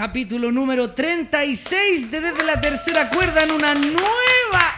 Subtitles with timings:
[0.00, 4.74] capítulo número 36 de Desde la Tercera Cuerda en una nueva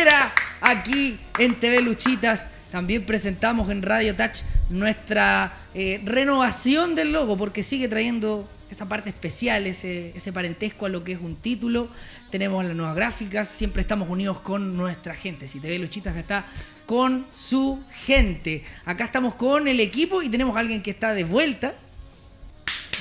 [0.00, 2.52] era aquí en TV Luchitas.
[2.70, 9.10] También presentamos en Radio Touch nuestra eh, renovación del logo porque sigue trayendo esa parte
[9.10, 11.90] especial, ese, ese parentesco a lo que es un título.
[12.30, 15.48] Tenemos las nuevas gráficas, siempre estamos unidos con nuestra gente.
[15.48, 16.46] Si TV Luchitas está
[16.86, 18.62] con su gente.
[18.84, 21.74] Acá estamos con el equipo y tenemos a alguien que está de vuelta.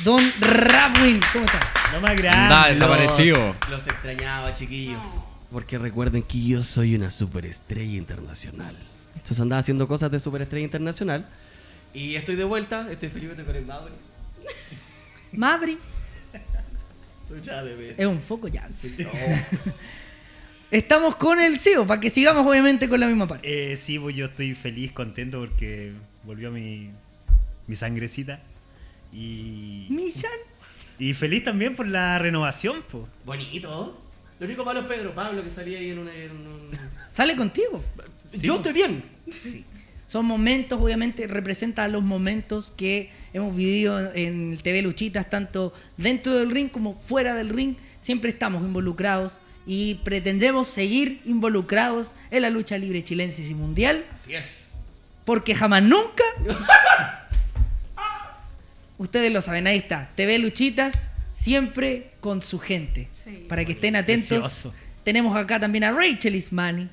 [0.03, 1.59] Don Rapwin, ¿cómo está?
[1.93, 2.49] No más grande.
[2.49, 3.37] Da desaparecido.
[3.37, 5.05] Los, los extrañaba, chiquillos.
[5.51, 8.75] Porque recuerden que yo soy una superestrella internacional.
[9.15, 11.27] Entonces andaba haciendo cosas de superestrella internacional.
[11.93, 13.65] Y estoy de vuelta, estoy feliz estoy con el
[17.43, 17.95] Ya, bebé.
[17.97, 18.67] es un foco ya.
[20.71, 23.73] Estamos con el CEO, para que sigamos obviamente con la misma parte.
[23.73, 26.91] Eh, sí, pues yo estoy feliz, contento porque volvió mi,
[27.67, 28.39] mi sangrecita.
[29.13, 30.31] Y, Millán.
[30.99, 33.03] y feliz también por la renovación, pues.
[33.25, 34.01] Bonito.
[34.39, 36.69] Lo único malo es Pedro Pablo que salía ahí en, una, en un...
[37.09, 37.83] Sale contigo.
[38.33, 39.03] yo estoy bien.
[40.05, 46.33] Son momentos, obviamente, representa los momentos que hemos vivido en el TV Luchitas, tanto dentro
[46.33, 47.75] del ring como fuera del ring.
[48.01, 54.33] Siempre estamos involucrados y pretendemos seguir involucrados en la lucha libre chilensis y mundial, Así
[54.33, 54.71] es.
[55.23, 56.23] porque jamás nunca.
[59.01, 60.11] Ustedes lo saben, ahí está.
[60.13, 63.09] TV Luchitas, siempre con su gente.
[63.13, 63.45] Sí.
[63.49, 64.27] Para que estén atentos.
[64.39, 64.75] Precioso.
[65.03, 66.87] Tenemos acá también a Rachel Ismani,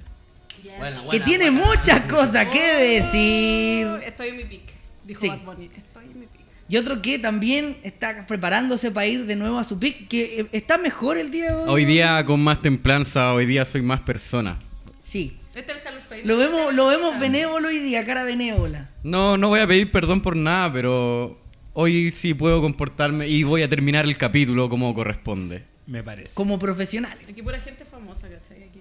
[0.78, 1.66] Buena, que tiene buena.
[1.66, 3.86] muchas cosas que decir.
[3.86, 4.62] Oh, Estoy en mi pick,
[5.04, 5.28] dijo Sí.
[5.28, 5.70] Bad Bunny.
[5.76, 6.40] Estoy en mi pick.
[6.70, 10.46] Y otro que también está preparándose para ir de nuevo a su pick, que eh,
[10.52, 11.68] está mejor el día de hoy.
[11.68, 14.58] Hoy día con más templanza, hoy día soy más persona.
[15.02, 15.36] Sí.
[15.54, 15.78] Este es
[16.12, 16.26] el.
[16.26, 18.88] Lo vemos, lo vemos benévolo hoy día, cara benévola.
[19.02, 21.38] No, no voy a pedir perdón por nada, pero
[21.80, 25.62] hoy sí puedo comportarme y voy a terminar el capítulo como corresponde.
[25.86, 26.34] Me parece.
[26.34, 27.26] Como profesionales.
[27.28, 28.64] Aquí pura gente famosa, ¿cachai?
[28.64, 28.80] Aquí.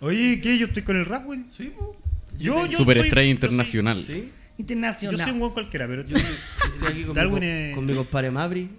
[0.00, 0.56] Oye, ¿qué?
[0.58, 1.40] Yo estoy con el rap, güey.
[1.48, 1.96] Sí, po.
[2.38, 3.96] Yo, yo Superestrella soy- internacional.
[4.00, 4.06] Sí.
[4.06, 5.18] Yo soy, Internacional.
[5.18, 7.86] yo soy un buen cualquiera, pero Yo estoy, aquí con, Darwin mi, co- es- con
[7.86, 8.70] mi compadre Mavri.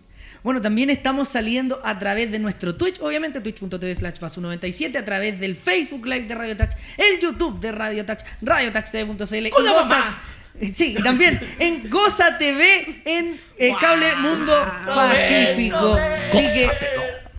[0.44, 5.40] Bueno, también estamos saliendo a través de nuestro Twitch, obviamente twitch.tv slash fasu97, a través
[5.40, 9.50] del Facebook Live de Radio Touch, el YouTube de Radio Touch, radiotouchtv.cl.
[9.50, 10.22] ¡Con la Goza- mamá!
[10.73, 14.53] Sí, y también en Goza TV en eh, Cable Mundo
[14.85, 15.97] Pacífico.
[15.97, 16.69] Así que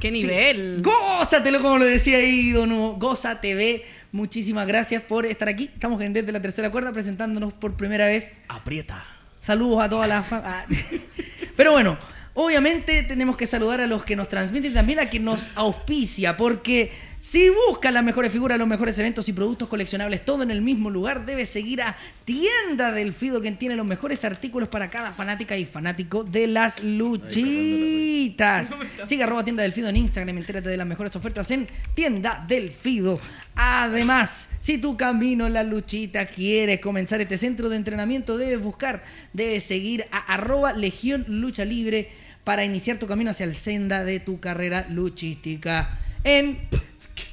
[0.01, 0.13] ¡Qué Sí.
[0.13, 0.83] nivel!
[0.83, 2.97] Gózatelo, como lo decía ahí, Don Hugo.
[2.97, 3.85] Goza TV.
[4.13, 5.71] Muchísimas gracias por estar aquí.
[5.73, 8.41] Estamos en Desde la Tercera Cuerda presentándonos por primera vez.
[8.49, 9.05] Aprieta.
[9.41, 10.67] Saludos a toda la fa- ah.
[11.57, 11.97] Pero bueno,
[12.35, 16.37] obviamente tenemos que saludar a los que nos transmiten y también a quien nos auspicia,
[16.37, 16.93] porque
[17.29, 20.91] si buscas las mejores figuras, los mejores eventos y productos coleccionables, todo en el mismo
[20.91, 25.57] lugar, debes seguir a Tienda del Fido, quien tiene los mejores artículos para cada fanática
[25.57, 28.71] y fanático de las luchitas.
[29.07, 32.71] Sigue arroba Tienda del Fido en Instagram, entérate de las mejores ofertas en Tienda del
[32.71, 33.19] Fido.
[33.57, 39.03] Además, si tu camino en la luchita quieres comenzar este centro de entrenamiento, debes buscar,
[39.33, 42.09] debes seguir a arroba Legión Lucha Libre
[42.45, 45.99] para iniciar tu camino hacia el senda de tu carrera luchística.
[46.23, 46.61] En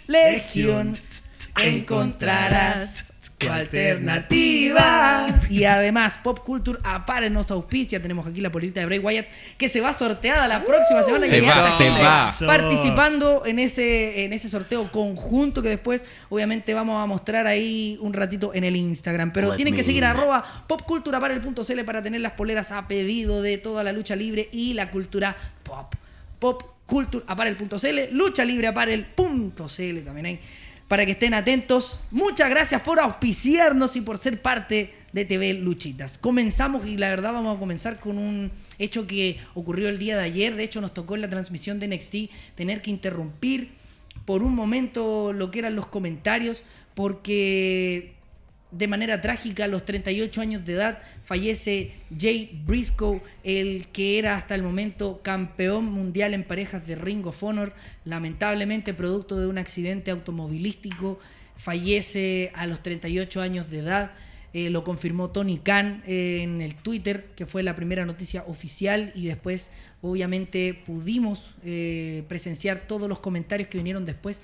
[0.07, 0.97] Legión
[1.57, 5.41] encontrarás tu alternativa.
[5.49, 8.01] Y además, Pop Culture Apare nos auspicia.
[8.01, 9.27] Tenemos aquí la polita de Bray Wyatt
[9.57, 11.27] que se va sorteada la próxima semana.
[11.27, 12.57] Se que va, se va.
[12.57, 18.13] Participando en ese, en ese sorteo conjunto que después, obviamente, vamos a mostrar ahí un
[18.13, 19.31] ratito en el Instagram.
[19.33, 23.83] Pero Let tienen que seguir arroba popculturaparel.cl para tener las poleras a pedido de toda
[23.83, 25.35] la lucha libre y la cultura
[26.39, 26.63] pop.
[26.93, 30.39] Popculturaparel.cl, luchalibreaparel.cl también hay
[30.87, 32.05] para que estén atentos.
[32.11, 36.19] Muchas gracias por auspiciarnos y por ser parte de TV Luchitas.
[36.19, 40.23] Comenzamos y la verdad vamos a comenzar con un hecho que ocurrió el día de
[40.23, 40.55] ayer.
[40.55, 42.15] De hecho nos tocó en la transmisión de NXT
[42.53, 43.71] tener que interrumpir
[44.25, 46.61] por un momento lo que eran los comentarios
[46.93, 48.12] porque
[48.73, 54.35] de manera trágica a los 38 años de edad fallece Jay Briscoe, el que era
[54.35, 57.73] hasta el momento campeón mundial en parejas de Ring of Honor,
[58.03, 61.19] lamentablemente producto de un accidente automovilístico,
[61.55, 64.11] fallece a los 38 años de edad.
[64.53, 69.11] Eh, lo confirmó Tony Khan eh, en el Twitter, que fue la primera noticia oficial,
[69.15, 69.71] y después,
[70.01, 74.41] obviamente, pudimos eh, presenciar todos los comentarios que vinieron después.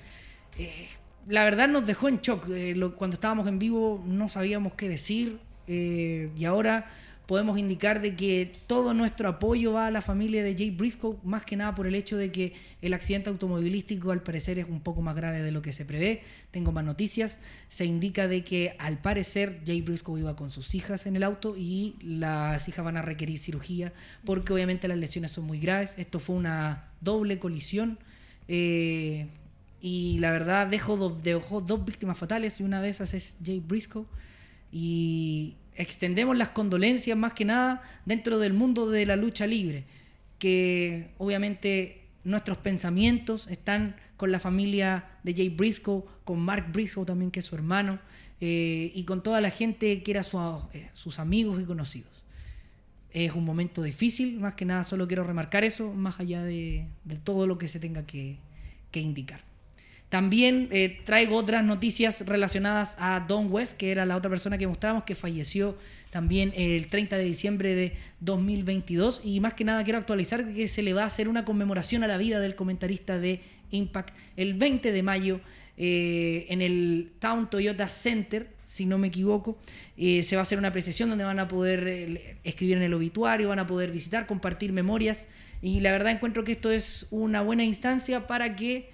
[1.30, 2.48] La verdad nos dejó en shock.
[2.50, 5.38] Eh, cuando estábamos en vivo no sabíamos qué decir,
[5.68, 6.90] eh, y ahora
[7.26, 11.44] podemos indicar de que todo nuestro apoyo va a la familia de Jay Briscoe, más
[11.44, 15.00] que nada por el hecho de que el accidente automovilístico al parecer es un poco
[15.00, 16.24] más grave de lo que se prevé.
[16.50, 17.38] Tengo más noticias.
[17.68, 21.54] Se indica de que al parecer Jay Briscoe iba con sus hijas en el auto
[21.56, 23.92] y las hijas van a requerir cirugía
[24.24, 25.94] porque obviamente las lesiones son muy graves.
[25.98, 28.00] Esto fue una doble colisión.
[28.48, 29.28] eh,
[29.80, 33.60] y la verdad dejó dos, dejó dos víctimas fatales y una de esas es Jay
[33.60, 34.06] Briscoe.
[34.72, 39.84] Y extendemos las condolencias más que nada dentro del mundo de la lucha libre,
[40.38, 47.30] que obviamente nuestros pensamientos están con la familia de Jay Briscoe, con Mark Briscoe también,
[47.30, 47.98] que es su hermano,
[48.42, 50.38] eh, y con toda la gente que era su-
[50.72, 52.22] eh, sus amigos y conocidos.
[53.12, 57.16] Es un momento difícil, más que nada solo quiero remarcar eso, más allá de, de
[57.16, 58.38] todo lo que se tenga que,
[58.92, 59.40] que indicar.
[60.10, 64.66] También eh, traigo otras noticias relacionadas a Don West, que era la otra persona que
[64.66, 65.78] mostramos, que falleció
[66.10, 69.22] también el 30 de diciembre de 2022.
[69.24, 72.08] Y más que nada quiero actualizar que se le va a hacer una conmemoración a
[72.08, 73.40] la vida del comentarista de
[73.70, 75.40] Impact el 20 de mayo
[75.76, 79.56] eh, en el Town Toyota Center, si no me equivoco.
[79.96, 82.92] Eh, se va a hacer una apreciación donde van a poder eh, escribir en el
[82.92, 85.26] obituario, van a poder visitar, compartir memorias.
[85.62, 88.90] Y la verdad encuentro que esto es una buena instancia para que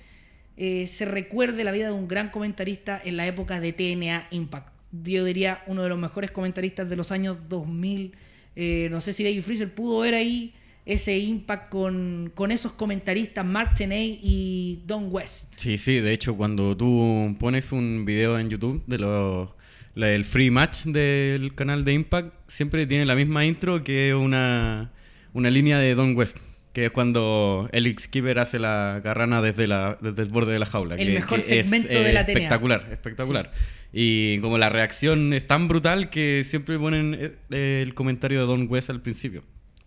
[0.57, 4.73] eh, se recuerde la vida de un gran comentarista en la época de TNA Impact.
[4.93, 8.13] Yo diría uno de los mejores comentaristas de los años 2000.
[8.55, 10.55] Eh, no sé si David Freezer pudo ver ahí
[10.87, 15.57] ese Impact con, esos comentaristas, Mark Tenay y Don West.
[15.59, 21.55] Sí, sí, de hecho cuando tú pones un video en YouTube de free match del
[21.57, 24.93] canal de Impact, siempre tiene la misma intro que una,
[25.35, 26.39] una línea de Don West,
[26.77, 30.67] que es cuando el Skipper hace la carrana desde, la, desde el borde de la
[30.67, 30.97] jaula.
[30.97, 32.33] El que- mejor que es, segmento de la TNA.
[32.35, 33.53] Espectacular, espectacular.
[33.95, 38.47] Y como la reacción es tan brutal que siempre ponen eh, eh, el comentario de
[38.47, 39.41] Don West al principio.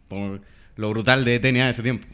[0.08, 0.42] Por
[0.78, 2.08] lo brutal de TNA de ese tiempo.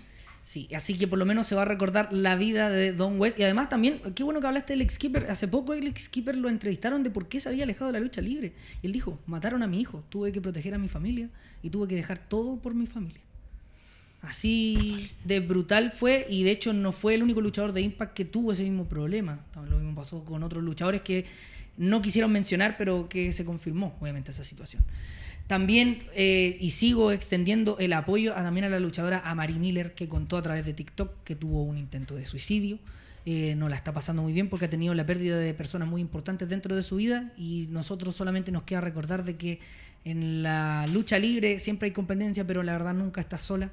[0.43, 3.39] Sí, así que por lo menos se va a recordar la vida de Don West.
[3.39, 5.27] Y además también, qué bueno que hablaste del ex Skipper.
[5.29, 8.03] Hace poco el ex Skipper lo entrevistaron de por qué se había alejado de la
[8.03, 8.51] lucha libre.
[8.81, 11.29] Y él dijo, mataron a mi hijo, tuve que proteger a mi familia
[11.63, 13.21] y tuve que dejar todo por mi familia.
[14.25, 18.25] Así de brutal fue y de hecho no fue el único luchador de Impact que
[18.25, 19.45] tuvo ese mismo problema.
[19.69, 21.25] Lo mismo pasó con otros luchadores que
[21.77, 24.83] no quisieron mencionar, pero que se confirmó, obviamente, esa situación.
[25.47, 30.37] También, eh, y sigo extendiendo el apoyo también a la luchadora Amari Miller, que contó
[30.37, 32.79] a través de TikTok que tuvo un intento de suicidio.
[33.27, 35.99] Eh, no la está pasando muy bien porque ha tenido la pérdida de personas muy
[35.99, 39.59] importantes dentro de su vida y nosotros solamente nos queda recordar de que
[40.03, 43.71] en la lucha libre siempre hay competencia, pero la verdad nunca estás sola.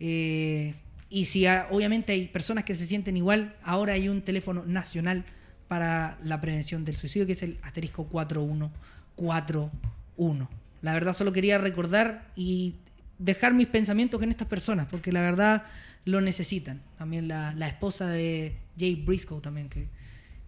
[0.00, 0.74] Eh,
[1.08, 5.24] y si obviamente hay personas que se sienten igual, ahora hay un teléfono nacional
[5.68, 10.50] para la prevención del suicidio, que es el asterisco 4141.
[10.82, 12.76] La verdad solo quería recordar y
[13.18, 15.64] dejar mis pensamientos en estas personas, porque la verdad
[16.04, 16.82] lo necesitan.
[16.98, 19.88] También la, la esposa de Jay Briscoe también, que,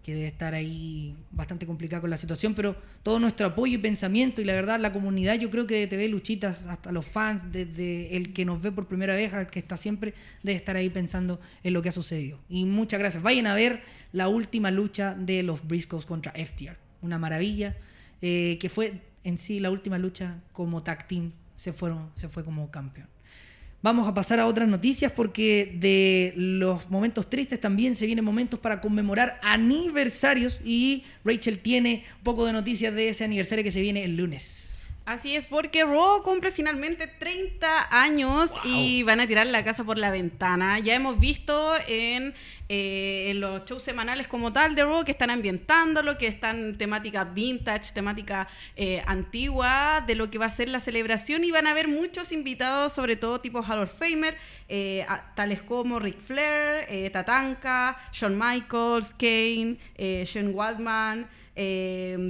[0.09, 4.41] que debe estar ahí bastante complicada con la situación, pero todo nuestro apoyo y pensamiento
[4.41, 8.17] y la verdad la comunidad, yo creo que de TV Luchitas, hasta los fans, desde
[8.17, 11.39] el que nos ve por primera vez al que está siempre, debe estar ahí pensando
[11.63, 12.41] en lo que ha sucedido.
[12.49, 13.23] Y muchas gracias.
[13.23, 16.79] Vayan a ver la última lucha de los Briscoes contra FTR.
[17.03, 17.77] Una maravilla,
[18.23, 22.45] eh, que fue en sí la última lucha como tag team, se, fueron, se fue
[22.45, 23.09] como campeón.
[23.81, 28.59] Vamos a pasar a otras noticias porque de los momentos tristes también se vienen momentos
[28.59, 34.03] para conmemorar aniversarios y Rachel tiene poco de noticias de ese aniversario que se viene
[34.03, 34.68] el lunes.
[35.09, 39.97] Así es, porque Raw cumple finalmente 30 años y van a tirar la casa por
[39.97, 40.79] la ventana.
[40.81, 42.35] Ya hemos visto en,
[42.69, 47.25] eh, en los shows semanales como tal de Raw que están ambientándolo, que están temática
[47.25, 51.71] vintage, temática eh, antigua de lo que va a ser la celebración y van a
[51.71, 54.37] haber muchos invitados, sobre todo tipo Hall of Famer,
[54.69, 61.27] eh, a- tales como Ric Flair, eh, Tatanka, Shawn Michaels, Kane, eh, Shane Waldman,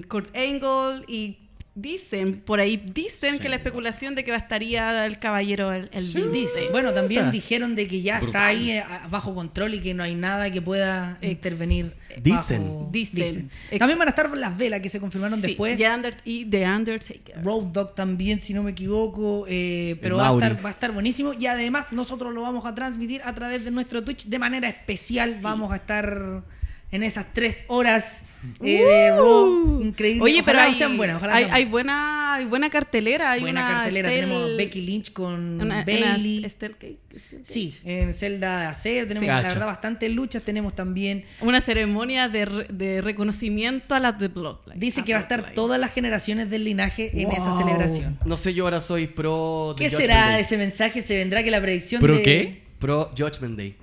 [0.09, 1.39] Kurt Angle y
[1.81, 5.89] Dicen, por ahí dicen que la especulación de que va a estaría el caballero el,
[5.93, 6.29] el Vince.
[6.31, 6.69] Dice.
[6.73, 10.15] Bueno, también dijeron de que ya está ahí eh, bajo control y que no hay
[10.17, 11.95] nada que pueda Ex- intervenir.
[12.21, 12.63] Dicen.
[12.65, 13.51] bajo- Dicen.
[13.79, 15.77] También van a estar las velas que se confirmaron Sí, después.
[15.79, 17.45] The Under- y The Undertaker.
[17.45, 20.91] Road Dog también, si no me equivoco, eh, pero va a, estar, va a estar
[20.91, 24.69] buenísimo y además nosotros lo vamos a transmitir a través de nuestro Twitch de manera
[24.69, 25.33] especial.
[25.33, 25.41] Sí.
[25.43, 26.43] Vamos a estar
[26.91, 28.23] en esas tres horas
[28.63, 29.81] eh, de Raw.
[29.83, 30.23] Increíble.
[30.23, 31.17] Oye, pero hay, sean buenas.
[31.17, 31.97] ojalá hay, sean hay buenas.
[31.97, 33.33] buena buena cartelera.
[33.33, 34.09] Hay Buena una cartelera.
[34.11, 36.39] Estel- Tenemos Becky Lynch con una- Bailey.
[36.39, 37.51] una Estel Cake- Estel Cake.
[37.51, 39.49] Sí, en Zelda AC tenemos la Cacha.
[39.55, 40.43] verdad bastantes luchas.
[40.45, 41.25] Tenemos también.
[41.41, 44.79] Una ceremonia de, re- de reconocimiento a las de Bloodline.
[44.79, 45.55] Dice que va a estar Bloodline.
[45.57, 48.19] todas las generaciones del linaje en esa celebración.
[48.25, 49.75] No sé, yo ahora soy pro.
[49.77, 50.43] ¿Qué será Day.
[50.43, 51.03] ese mensaje?
[51.03, 52.23] ¿Se vendrá que la predicción ¿Pero de.
[52.23, 52.63] qué?
[52.79, 53.75] Pro Judgment Day.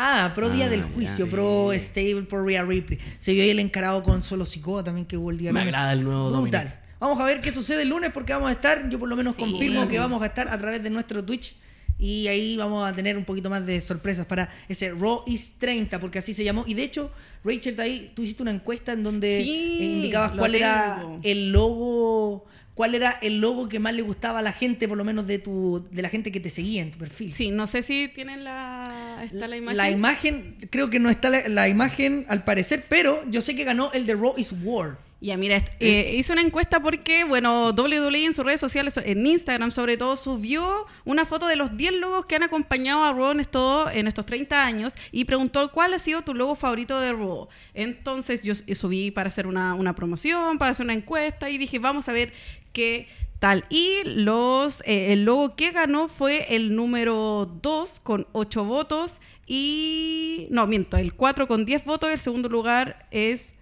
[0.00, 2.98] Ah, pro Día Ah, del Juicio, pro Stable, pro Rhea Ripley.
[3.18, 5.74] Se vio ahí el encarado con Solo Sikoa también que hubo el día Me lunes.
[5.74, 6.64] agrada el nuevo Brutal.
[6.68, 6.78] Dominic.
[7.00, 9.34] Vamos a ver qué sucede el lunes porque vamos a estar, yo por lo menos
[9.36, 9.42] Sí.
[9.42, 11.56] confirmo que vamos a estar a través de nuestro Twitch
[11.98, 15.98] y ahí vamos a tener un poquito más de sorpresas para ese Raw is 30
[15.98, 16.62] porque así se llamó.
[16.66, 17.10] Y de hecho,
[17.44, 22.44] Rachel, ahí tú hiciste una encuesta en donde Sí, eh, indicabas cuál era el logo,
[22.78, 25.40] cuál era el logo que más le gustaba a la gente, por lo menos de
[25.40, 27.32] tu de la gente que te seguía en tu perfil.
[27.32, 28.84] Sí, no sé si tienen la.
[29.24, 29.76] Está la imagen.
[29.76, 33.64] La imagen, creo que no está la, la imagen al parecer, pero yo sé que
[33.64, 34.96] ganó el de Raw is War.
[35.20, 39.72] Ya, mira, eh, hice una encuesta porque, bueno, WWE en sus redes sociales, en Instagram
[39.72, 43.40] sobre todo, subió una foto de los 10 logos que han acompañado a Raw en,
[43.40, 47.48] esto- en estos 30 años y preguntó cuál ha sido tu logo favorito de Raw.
[47.74, 51.80] Entonces yo s- subí para hacer una, una promoción, para hacer una encuesta y dije,
[51.80, 52.32] vamos a ver
[52.78, 53.08] qué
[53.40, 53.64] tal.
[53.70, 60.46] Y los, eh, el logo que ganó fue el número 2 con 8 votos y...
[60.50, 63.54] No, miento, el 4 con 10 votos, el segundo lugar es...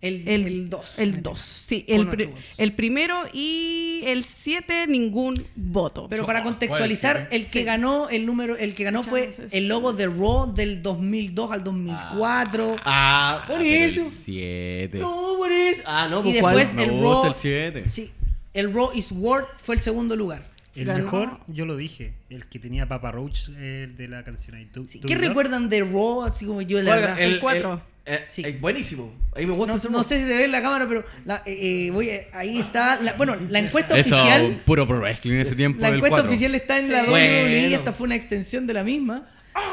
[0.00, 0.98] El, El- el 2.
[0.98, 1.84] El 2, sí.
[1.88, 2.40] El, pri- votos.
[2.58, 6.08] el primero y el 7, ningún voto.
[6.10, 7.64] Pero para contextualizar, el que Sí.
[7.64, 12.76] ganó el número, el que ganó fue el logo de Raw del 2002 al 2004.
[12.84, 14.02] Ah, por eso.
[14.24, 14.98] 7.
[14.98, 15.82] No, por eso.
[15.86, 16.56] Ah, no, y pues ¿cuál?
[16.58, 17.26] después el Raw.
[17.26, 17.88] el siete.
[17.88, 18.10] Sí,
[18.54, 20.48] el Raw is War fue el segundo lugar.
[20.74, 21.04] El Ganó.
[21.04, 24.66] mejor, yo lo dije, el que tenía Papa Roach, el de la canción ahí.
[24.72, 26.24] ¿Tú- Sí, ¿Qué recuerdan de Raw?
[26.24, 27.20] Así como yo, la verdad.
[27.20, 27.80] El cuatro.
[28.06, 28.42] eh, Sí.
[28.44, 29.14] eh, buenísimo.
[29.34, 31.86] A mí me gusta No, sé si se ve en la cámara, pero la- eh,
[31.86, 33.00] eh, voy a- ahí está.
[33.00, 34.62] la- bueno, la encuesta Eso, oficial.
[34.66, 35.80] puro pro wrestling en ese tiempo.
[35.80, 36.28] La del encuesta 4.
[36.30, 37.02] oficial está en la.
[37.04, 37.76] WWE, Bueno.
[37.76, 39.30] esta fue una extensión de la misma.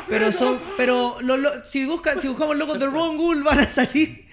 [0.07, 3.67] Pero son, pero lo- lo- si buscan, si buscamos logos de Raw Google van a
[3.67, 4.25] salir.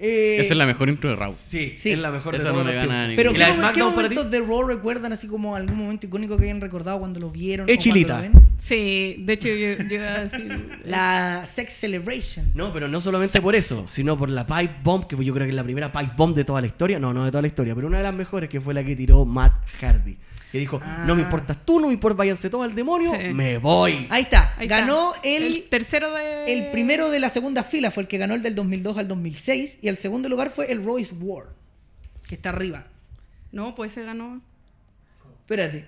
[0.00, 1.32] Eh, Esa es la mejor intro de Raw.
[1.32, 1.90] Sí, Sí.
[1.92, 3.54] es la mejor de Esa todos no le gana a pero ¿Y ¿qué, de qué
[3.54, 4.14] SmackDown para ti?
[4.14, 7.64] momentos de Raw recuerdan así como algún momento icónico que hayan recordado cuando lo vieron?
[7.64, 8.16] O cuando Chilita.
[8.16, 8.32] lo ven?
[8.58, 10.80] Sí, de hecho yo, yo iba a decir...
[10.84, 12.50] La Sex Celebration.
[12.54, 15.50] No, pero no solamente por eso, sino por la pipe bomb, que yo creo que
[15.50, 16.98] es la primera pipe bomb de toda la historia.
[16.98, 18.96] No, no de toda la historia, pero una de las mejores que fue la que
[18.96, 20.16] tiró Matt Hardy.
[20.52, 21.04] Que dijo, Ah.
[21.06, 23.32] no me importas tú, no me importa, váyanse todos al demonio, Sí.
[23.32, 24.06] me voy.
[24.10, 24.52] Ahí está.
[24.56, 24.80] Ahí está.
[24.80, 26.52] ganó el, tercero de...
[26.52, 29.78] el primero de la segunda fila, fue el que ganó el del 2002 al 2006.
[29.80, 31.50] Y el segundo lugar fue el Royce War,
[32.26, 32.86] que está arriba.
[33.52, 34.40] No, pues se ganó
[35.40, 35.86] Espérate.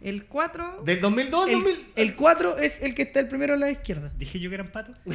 [0.00, 0.82] el 4.
[0.84, 1.86] Del 2002 al El, 2000.
[1.96, 4.12] el 4 es el que está el primero a la izquierda.
[4.18, 4.96] Dije yo que eran patos.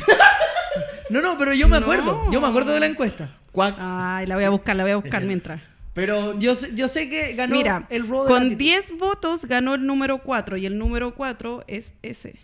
[1.10, 1.86] No, no, pero yo me No.
[1.86, 2.30] acuerdo.
[2.32, 3.36] Yo me acuerdo de la encuesta.
[3.80, 5.70] Ay, la voy a buscar, la voy a buscar mientras.
[5.98, 8.60] Pero Yo sé, yo sé que ganó Mira, el Raw de con latitud.
[8.60, 12.36] 10 votos ganó el número 4 y el número 4 es ese.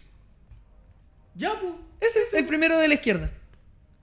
[1.36, 1.74] ya, pues.
[2.02, 3.32] Ese es el primero de la izquierda.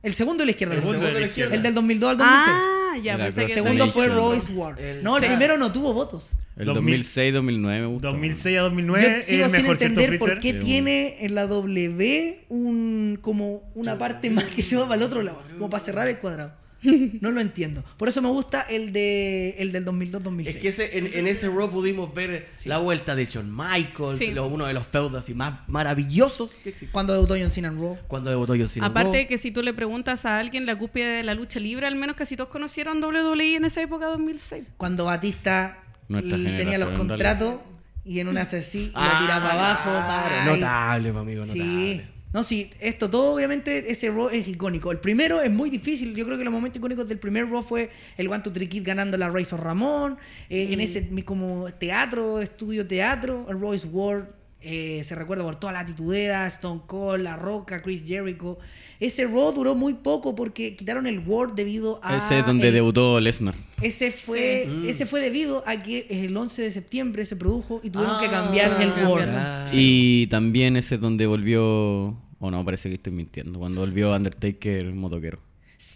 [0.03, 0.75] El segundo de la izquierda.
[0.77, 1.55] Segundo el, de la izquierda.
[1.55, 2.47] el del 2002 al 2006.
[2.49, 4.07] Ah, ya, pensé el que segundo fue.
[4.09, 4.81] Royce War.
[4.81, 5.29] El- no, el Sí.
[5.29, 6.31] primero no tuvo votos.
[6.57, 7.03] El 2000.
[7.05, 8.09] 2006-2009 me gusta.
[8.09, 10.41] 2006 a Yo 2009 es sigo el sin mejor, ¿cierto, entender por Freezer?
[10.41, 14.95] qué Sí, tiene en la W un como una parte más que se va para
[14.97, 16.53] el otro lado, así como para cerrar el cuadrado.
[16.83, 17.85] No lo entiendo.
[17.99, 20.47] Por eso me gusta el de el del 2002-2006.
[20.47, 24.33] Es que ese, en, en ese Raw pudimos ver la vuelta de Shawn Michaels, Sí.
[24.33, 26.91] lo- uno de los feudos así más maravillosos que existen.
[26.93, 27.99] Cuando debutó John Cena en Raw.
[28.09, 28.87] Cuando debutó John Cena.
[28.87, 31.61] en Aparte de que si tú le preguntas a alguien la cúspide de la lucha
[31.61, 34.65] libre, al menos casi todos conocieron WWE en esa época 2006.
[34.77, 37.61] Cuando Batista tenía los contratos
[38.05, 39.91] y en una y Ah, la tiraba abajo.
[40.09, 40.45] para.
[40.47, 41.63] Notable, amigo, notable.
[41.63, 42.01] Sí.
[42.33, 44.93] No, sí, esto todo obviamente ese Raw es icónico.
[44.93, 46.15] El primero es muy difícil.
[46.15, 49.29] Yo creo que los momentos icónicos del primer Raw fue el One Kid ganando la
[49.31, 50.17] Razor Ramón.
[50.49, 54.27] eh, En ese mi- como teatro, estudio teatro, el Royce Ward.
[54.63, 58.59] Eh, se recuerda por toda la titudera, Stone Cold, La Roca, Chris Jericho.
[58.99, 62.17] Ese Raw duró muy poco porque quitaron el Ward debido a.
[62.17, 63.55] Ese es donde el- debutó Lesnar.
[63.81, 64.89] ese fue, Sí.
[64.91, 68.29] ese fue debido a que el 11 de septiembre se produjo y tuvieron Ah, que
[68.29, 68.93] cambiar el
[69.35, 69.67] ah.
[69.73, 72.17] Y también ese es donde volvió.
[72.43, 73.59] O no, parece que estoy mintiendo.
[73.59, 75.41] Cuando volvió Undertaker motoquero.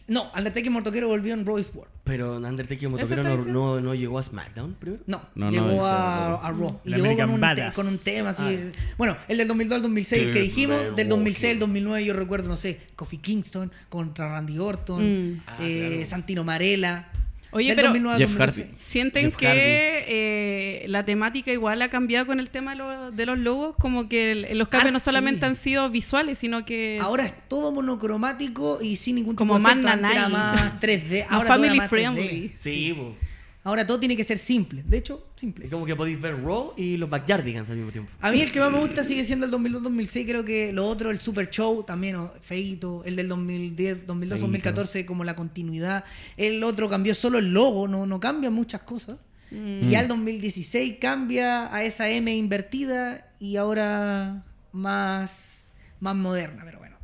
[0.09, 1.89] No, Undertaker Mortoquero volvió en Royce Ward.
[2.05, 5.03] Pero Undertaker ¿Eso Motoquero no, no, no llegó a SmackDown primero.
[5.07, 6.81] No, No, no, llegó a, Raw.
[6.85, 8.43] Y llegó con un, te- con un tema así.
[8.45, 8.73] Ah.
[8.97, 10.77] Bueno, el del 2002 al 2006 que dijimos.
[10.87, 11.61] man, Del 2006 al walking.
[11.61, 15.03] 2009 yo recuerdo, no sé, Kofi Kingston contra Randy Orton.
[15.35, 15.41] Mm.
[15.47, 16.07] Ah, eh, claro.
[16.07, 17.09] Santino Marella.
[17.55, 18.63] Oye, Del pero 2009 al Jeff 2012.
[18.63, 18.75] Hardy.
[18.79, 19.61] ¿Sienten Jeff que Hardy.
[19.63, 23.75] eh, la temática igual ha cambiado con el tema de, lo- de los logos?
[23.79, 25.47] Como que el- los cambios Ah, no solamente sí.
[25.47, 26.99] han sido visuales, sino que...
[27.01, 29.97] Ahora es todo monocromático y sin ningún tipo Como de más efecto.
[29.97, 30.33] Nanay.
[30.33, 31.21] más 3D.
[31.25, 31.91] más Ahora family más 3D.
[31.91, 32.53] friendly.
[32.55, 33.15] Sí, po.
[33.63, 34.83] Ahora todo tiene que ser simple.
[34.85, 35.65] De hecho, simple.
[35.67, 38.11] Es como que podéis ver Raw y los Backyardigans al mismo tiempo.
[38.21, 40.27] A mí el que más me gusta sigue siendo el 2002-2006.
[40.27, 43.05] Creo que lo otro, el Super Show, también, feito.
[43.05, 46.05] El del 2010, 2002-2014, como la continuidad.
[46.37, 49.19] El otro cambió solo el logo, no, no cambia muchas cosas.
[49.51, 55.71] Y ya el 2016 cambia a esa M invertida y ahora más,
[56.01, 56.97] más moderna, pero bueno.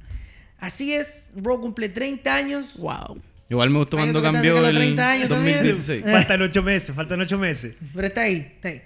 [0.59, 2.77] Así es, Raw cumple 30 años.
[2.79, 3.21] Wow.
[3.51, 5.57] Igual me gustó Ay, cuando ¿no te cambió el los 30 años también?
[5.57, 6.05] 2016.
[6.05, 7.75] Faltan ocho meses, faltan ocho meses.
[7.95, 8.83] Pero está ahí, está ahí.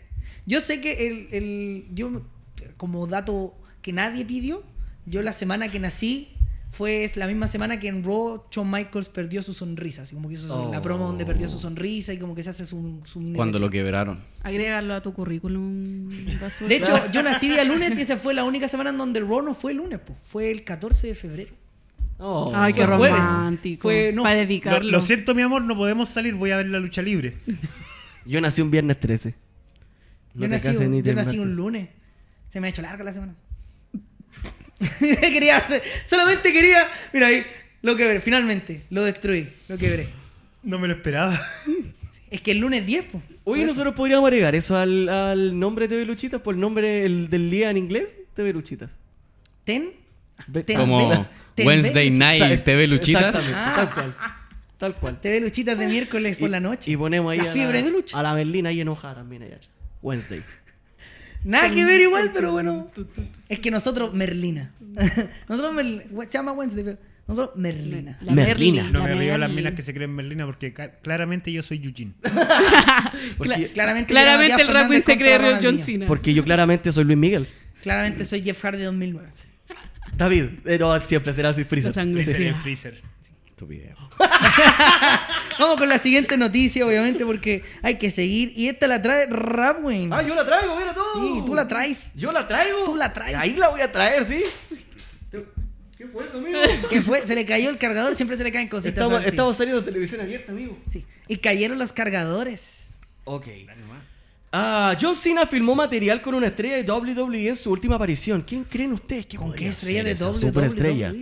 [0.46, 2.22] Yo sé que el, el- yo
[2.76, 4.62] como dato que nadie pidió,
[5.06, 6.30] yo la semana que nací
[6.70, 10.28] fue es la misma semana que en Raw Shawn Michaels perdió su sonrisa, así como
[10.28, 13.00] que hizo su- la promo donde perdió su sonrisa y como que se hace su,
[13.04, 14.18] su Cuando lo quebraron.
[14.42, 16.08] Agrégalo a tu currículum.
[16.66, 19.42] De hecho, yo nací día lunes y esa fue la única semana en donde Raw
[19.42, 21.54] no fue el lunes, pues, fue el 14 de febrero.
[22.18, 22.52] Oh.
[22.54, 23.82] Ay, qué romántico.
[23.82, 24.90] Fue- no, para lo- Lo, dedicarlo.
[24.90, 27.36] lo siento, mi amor, no podemos salir, voy a ver la lucha libre.
[28.24, 29.34] Yo nací un viernes 13.
[30.34, 31.88] No yo te nací, un, yo nací un lunes.
[32.48, 33.34] Se me ha hecho larga la semana.
[34.98, 36.78] quería hacer- solamente quería.
[37.12, 37.44] Mira ahí,
[37.82, 40.08] lo quebré, finalmente, lo destruí, lo quebré.
[40.62, 41.38] No me lo esperaba.
[42.30, 43.22] Es que el lunes 10, pues.
[43.44, 47.28] Oye, nosotros podríamos agregar eso al, al nombre de TV Luchitas por el nombre el-
[47.30, 48.90] del día en inglés, TV Luchitas.
[49.62, 49.92] Ten.
[50.76, 51.26] Como
[51.56, 53.36] Wednesday Night TV Luchitas.
[53.54, 53.72] Ah.
[53.76, 54.16] tal cual.
[54.78, 55.20] Tal cual.
[55.20, 56.90] TV Luchitas de miércoles por Y- la noche.
[56.90, 58.18] Y ponemos ahí La a fiebre de lucha.
[58.18, 59.58] A la Berlina ahí enojada también allá.
[60.02, 60.42] Wednesday.
[61.44, 62.90] Nada que ver igual, pero bueno.
[63.48, 64.72] Es que nosotros, Merlina.
[65.48, 65.74] nosotros,
[66.26, 68.18] se llama Wednesday, pero nosotros, Merlina.
[68.22, 68.82] La Merlina.
[68.82, 70.72] Merlin, No la me río de las minas que se creen Merlina porque
[71.02, 72.12] claramente yo soy Eugene.
[73.74, 75.78] Claramente, Claramente el Fernández se cree John.
[75.78, 76.06] Cena.
[76.06, 77.46] porque yo claramente soy Luis Miguel.
[77.82, 79.28] Claramente soy Jeff Hardy 2009.
[80.16, 81.90] David, pero siempre será así Freezer.
[81.90, 82.24] La sangre.
[82.24, 82.48] Freezer Sí.
[82.48, 83.02] es Freezer.
[83.48, 83.94] Estupidez.
[85.58, 88.52] Vamos con la siguiente noticia, obviamente, porque hay que seguir.
[88.56, 90.12] Y esta la trae Rapwin.
[90.12, 91.00] Ah, yo la traigo, mira tú.
[91.14, 92.12] Sí, tú la traes.
[92.16, 92.84] Yo la traigo.
[92.84, 93.36] Tú la traes.
[93.36, 94.42] Ahí la voy a traer, sí.
[95.96, 96.58] ¿Qué fue eso, amigo?
[96.90, 97.24] ¿Qué fue?
[97.24, 99.10] Se le cayó el cargador, siempre se le caen cositas.
[99.24, 100.76] Estamos, saliendo de televisión abierta, amigo.
[100.90, 101.04] Sí.
[101.28, 102.98] Y cayeron los cargadores.
[103.24, 103.46] Ok.
[104.56, 108.40] Ah, John Cena filmó material con una estrella de WWE en su última aparición.
[108.42, 110.34] ¿Quién creen ustedes que ¿Con qué estrella de WWE?
[110.34, 111.12] superestrella?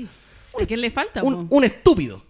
[0.61, 1.23] ¿A quién le falta?
[1.23, 2.23] Un, estúpido.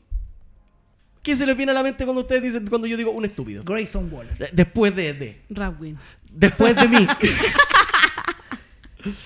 [1.22, 3.64] ¿Quién se les viene a la mente cuando ustedes dicen cuando yo digo un estúpido?
[3.64, 4.36] Grayson Waller.
[4.38, 5.98] De- Después de, de Rapwin.
[6.30, 7.06] después de mí.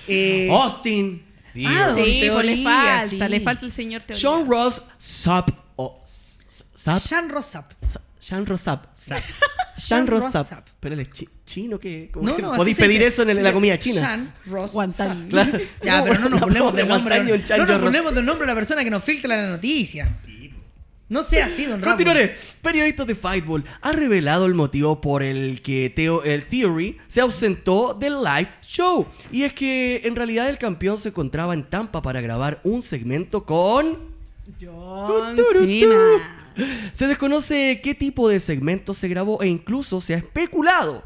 [0.07, 1.23] Eh, Austin.
[1.53, 1.63] Sí.
[1.67, 3.17] Ah, Sí, pues le falta, sí.
[3.17, 4.19] le falta el señor Teoría.
[4.19, 5.49] Sean Ross Sapp.
[5.75, 6.97] o S- S- Sapp.
[6.99, 7.73] Sean Rossap.
[7.85, 8.85] Sa- Sean Ross Sapp.
[8.97, 10.31] Sa- Sean Ross Ross Sapp.
[10.31, 10.67] Sapp.
[10.79, 13.07] Pero él es chi- chino que ¿cómo No, que no, podéis se pedir dice.
[13.07, 14.33] eso en, la comida china.
[14.45, 14.91] Guantán.
[14.91, 15.29] Sapp.
[15.29, 15.59] Claro.
[15.83, 17.23] Ya, pero no nos ponemos de nombre.
[17.23, 20.09] No nos ponemos del nombre de la persona que nos filtra la noticia.
[21.09, 21.95] No sea así, don Ramón.
[21.95, 22.35] Continuaré.
[22.61, 27.93] Periodista de Fightball ha revelado el motivo por el que Theo, el Theory se ausentó
[27.93, 29.07] del live show.
[29.31, 33.45] Y es que en realidad el campeón se encontraba en Tampa para grabar un segmento
[33.45, 34.17] con...
[34.61, 35.37] John.
[35.37, 36.45] Cena.
[36.91, 41.03] Se desconoce qué tipo de segmento se grabó e incluso se ha especulado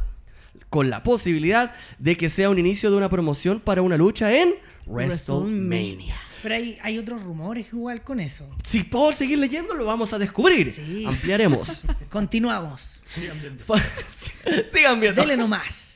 [0.70, 4.56] con la posibilidad de que sea un inicio de una promoción para una lucha en
[4.86, 6.16] WrestleMania.
[6.42, 8.50] Pero hay, hay otros rumores igual con eso.
[8.64, 10.72] Si puedo seguir leyendo, lo vamos a descubrir.
[10.72, 11.06] Sí.
[11.06, 11.84] Ampliaremos.
[12.10, 13.02] Continuamos.
[14.74, 15.22] Sigan viendo.
[15.22, 15.94] Dele nomás.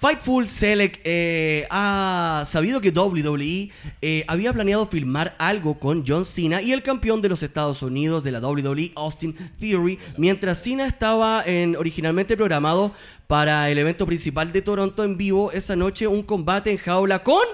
[0.00, 6.60] Fightful Select eh, ha sabido que WWE eh, había planeado filmar algo con John Cena
[6.60, 11.44] y el campeón de los Estados Unidos de la WWE, Austin Theory, mientras Cena estaba
[11.46, 12.92] en, originalmente programado
[13.28, 17.44] para el evento principal de Toronto en vivo esa noche, un combate en jaula con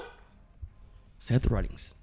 [1.18, 1.97] Seth Rollins.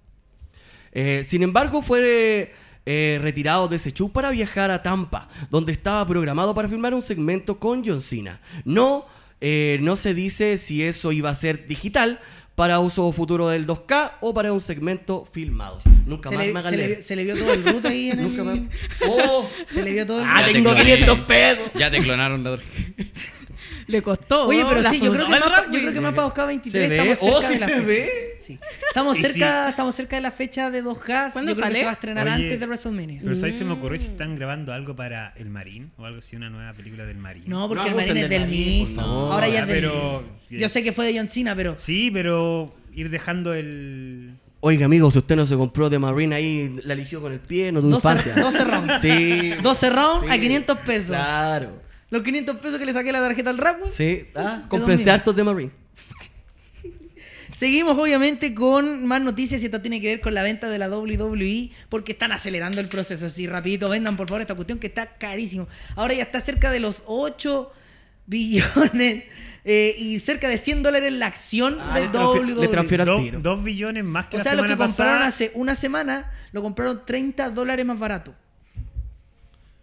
[0.96, 2.54] Eh, sin embargo, fue
[2.86, 7.02] eh, retirado de ese show para viajar a Tampa, donde estaba programado para filmar un
[7.02, 8.40] segmento con John Cena.
[8.64, 9.06] No,
[9.42, 12.20] eh, no se dice si eso iba a ser digital
[12.56, 15.80] para uso futuro del 2K o para un segmento filmado.
[16.06, 18.22] Nunca Se más le, me se, le, se le vio todo el root ahí en
[18.24, 18.56] Nunca más.
[18.56, 18.70] el...
[19.10, 20.84] Oh, Se le vio todo el ah, tengo cloné.
[20.84, 21.72] 500 pesos.
[21.76, 22.44] Ya te clonaron
[23.88, 24.48] Le costó.
[24.48, 26.28] Oye, pero sí, yo creo, que sudó más, el pa- yo creo que más para
[26.28, 26.96] 2K23 ¿Se ve?
[26.98, 27.86] estamos cerca Oh, sí de la se fecha.
[27.88, 28.38] ve.
[28.42, 28.60] Sí.
[28.90, 31.32] Estamos cerca, estamos cerca de la fecha de 2K.
[31.34, 31.80] ¿Cuándo Yo creo que sale?
[31.80, 33.22] se va a estrenar Oye, antes de WrestleMania.
[33.24, 33.58] Pero ¿sabes?
[33.58, 36.74] se me ocurrió si están grabando algo para El Marín o algo así, una nueva
[36.74, 37.44] película del Marín.
[37.48, 39.02] No, porque No el Marín es del mismo.
[39.02, 40.40] Ahora ya es Ya, del pero- mismo.
[40.50, 44.32] Yo sé que fue de John Cena, pero Sí, pero ir dejando el...
[44.62, 47.72] Oiga, amigo, si usted no se compró de Marine ahí, la eligió con el pie,
[47.72, 48.36] no 12, infancia.
[48.36, 49.02] 12 rounds.
[49.02, 49.52] Sí.
[49.62, 50.40] 12 rounds a Sí.
[50.40, 51.08] 500 pesos.
[51.10, 51.82] Claro.
[52.16, 55.44] Los 500 pesos que le saqué la tarjeta al rap, Sí, ah, compensé hartos de
[55.44, 55.72] Marine.
[57.52, 60.90] Seguimos obviamente con más noticias y esto tiene que ver con la venta de la
[60.90, 63.26] WWE porque están acelerando el proceso.
[63.28, 65.68] Así rapidito, vendan por favor esta cuestión que está carísimo.
[65.96, 67.72] Ahora ya está cerca de los 8
[68.28, 69.24] billones
[69.64, 72.62] eh, y cerca de 100 dólares la acción Ah, de WWE.
[72.62, 73.40] le transfiero al Dos, tiro.
[73.40, 77.04] dos billones más que O la sea, lo que compraron hace una semana lo compraron
[77.06, 78.36] 30 dólares más barato.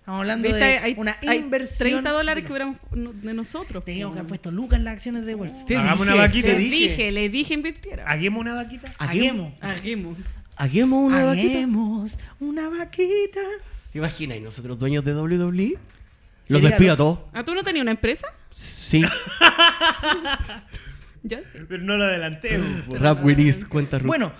[0.02, 0.64] Estamos hablando ¿Viste?
[0.64, 1.90] de Hay, una hay inversión.
[1.90, 3.84] 30 dólares que hubiéramos de nosotros.
[3.84, 5.78] Teníamos que haber puesto lucas en las acciones de Wall Street.
[5.78, 6.48] Hagamos una vaquita.
[6.48, 6.88] Les dije.
[6.88, 8.10] dije, les dije invirtiera.
[8.10, 8.92] Hagamos una vaquita.
[8.98, 9.52] Haguemos.
[9.60, 10.18] Hagamos.
[10.56, 11.48] Hagamos una vaquita.
[11.50, 13.40] Haguemos una vaquita.
[13.92, 14.38] ¿Te imaginas?
[14.38, 15.78] ¿Y nosotros dueños de WWE?
[16.48, 17.18] Los despido a todos.
[17.32, 18.26] ¿Ah, tú no tenías una empresa?
[18.50, 19.04] Sí.
[21.24, 21.64] Ya sé.
[21.68, 22.60] Pero no lo adelanté.
[22.90, 24.06] Rap Winis, cuenta Ruth.
[24.08, 24.32] Bueno,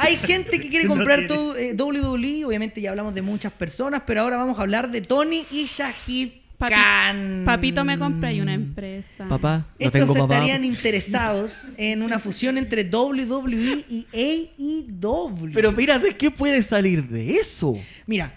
[0.00, 2.44] hay gente que quiere No comprar todo, eh, WWE.
[2.44, 6.30] Obviamente ya hablamos de muchas personas, pero ahora vamos a hablar de Tony y Shahid
[6.58, 7.42] Papi- Khan.
[7.44, 9.26] Papito, me compré una empresa.
[9.28, 10.34] papá, no Estos tengo papá.
[10.34, 15.50] estarían interesados en una fusión entre WWE y AEW.
[15.52, 17.78] Pero mira, ¿de qué puede salir de eso?
[18.06, 18.32] Mira,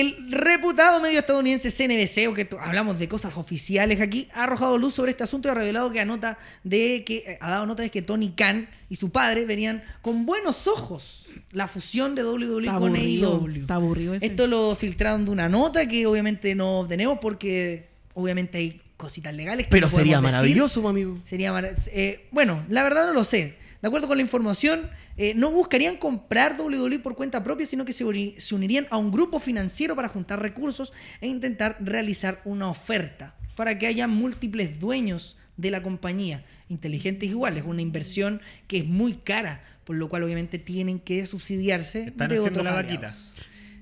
[0.00, 4.94] el reputado medio estadounidense CNBC, o que hablamos de cosas oficiales aquí, ha arrojado luz
[4.94, 7.90] sobre este asunto y ha revelado que anota de que eh, ha dado nota de
[7.90, 12.78] que Tony Khan y su padre verían con buenos ojos la fusión de WWE Está
[12.78, 13.60] con aburrido, AEW.
[13.62, 14.26] está aburrido ese.
[14.26, 19.66] Esto lo filtraron de una nota que obviamente no tenemos porque obviamente hay cositas legales
[19.66, 20.32] que Pero no podemos sería decir.
[20.34, 21.18] maravilloso, amigo.
[21.24, 23.56] Sería mara- eh, bueno, la verdad no lo sé.
[23.82, 27.92] De acuerdo con la información, eh, no buscarían comprar WWE por cuenta propia, sino que
[27.92, 32.68] se, uni- se unirían a un grupo financiero para juntar recursos e intentar realizar una
[32.68, 36.44] oferta para que haya múltiples dueños de la compañía.
[36.68, 41.24] Inteligentes igual, es una inversión que es muy cara, por lo cual obviamente tienen que
[41.26, 42.82] subsidiarse Están de haciendo otros la.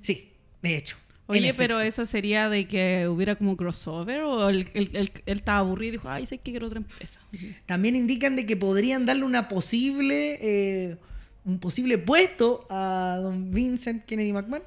[0.02, 0.96] Sí, de hecho.
[1.28, 2.02] Oye, pero efecto.
[2.02, 5.92] eso sería de que hubiera como crossover o él, él, él- él estaba aburrido y
[5.92, 7.20] dijo, ay, sé que quiero otra empresa.
[7.64, 10.96] También indican de que podrían darle una posible, eh,
[11.44, 14.62] un posible puesto a don Vincent Kennedy McMahon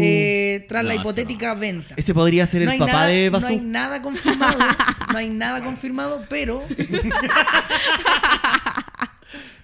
[0.00, 1.94] eh, tras la No, hipotética venta.
[1.96, 3.60] Ese podría ser el No papá nada- de No hay Basu.
[3.62, 4.58] nada confirmado,
[5.12, 6.64] no hay nada confirmado, pero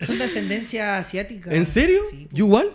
[0.00, 1.52] son de ascendencia asiática.
[1.54, 2.02] ¿En serio?
[2.10, 2.72] Sí, ¿You igual?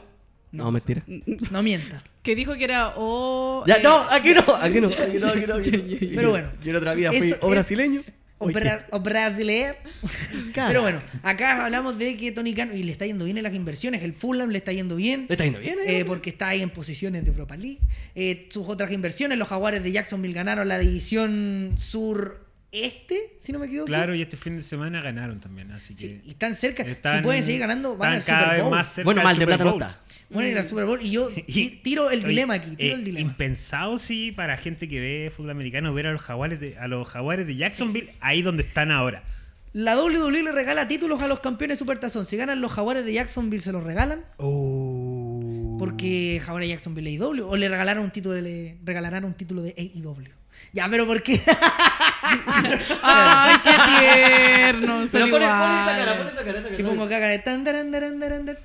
[0.52, 1.04] No, mentira.
[1.52, 2.04] no mienta.
[2.24, 3.64] Que dijo que era o...
[3.68, 6.16] Ya, eh, no, aquí no, aquí no, aquí no, aquí no, aquí no.
[6.16, 6.52] Pero bueno.
[6.64, 8.02] Yo en otra vida fui o es- brasileño.
[8.42, 9.74] O, bra- o brasileño.
[10.56, 13.54] Pero bueno, acá hablamos de que Tony Khan y le está yendo bien en las
[13.54, 14.02] inversiones.
[14.02, 15.26] El Fulham le está yendo bien.
[15.28, 15.78] ¿Le está yendo bien?
[15.86, 16.00] eh?
[16.00, 17.80] Eh, porque está ahí en posiciones de Europa League.
[18.16, 21.76] Eh, sus otras inversiones, los Jaguares de Jacksonville ganaron la división
[22.72, 23.88] sureste, si no me equivoco.
[23.88, 26.02] Claro, y este fin de semana ganaron también, así que.
[26.08, 26.84] Sí, y están cerca.
[26.84, 28.72] están- si pueden seguir ganando, van al Super vez Bowl.
[28.72, 30.02] más cerca Bueno, mal de plata no está.
[30.30, 32.96] Van a ir al Super Bowl y yo Y- tiro el oye, dilema aquí, tiro
[32.96, 33.30] eh, el dilema.
[33.32, 37.08] Impensado, sí, para gente que ve fútbol americano, ver a los jaguares de, a los
[37.08, 39.24] jaguares de Jacksonville ahí donde están ahora.
[39.74, 42.26] La WWE le regala títulos a los campeones Supertazón.
[42.26, 44.26] Si ganan los Jaguares de Jacksonville, se los regalan.
[44.38, 45.76] Oh.
[45.78, 47.48] Porque Jaguares de Jacksonville AEW.
[47.48, 50.39] O le regalaron un título de, le regalarán un título de AEW.
[50.74, 51.42] Ya, pero ¿por qué?
[53.02, 55.08] Ay, qué tierno.
[55.12, 56.80] Pero pon, pon esa cara, pon esa cara, esa cara.
[56.80, 58.62] y pongo acá cara de tan, taran, taran, taran, taran.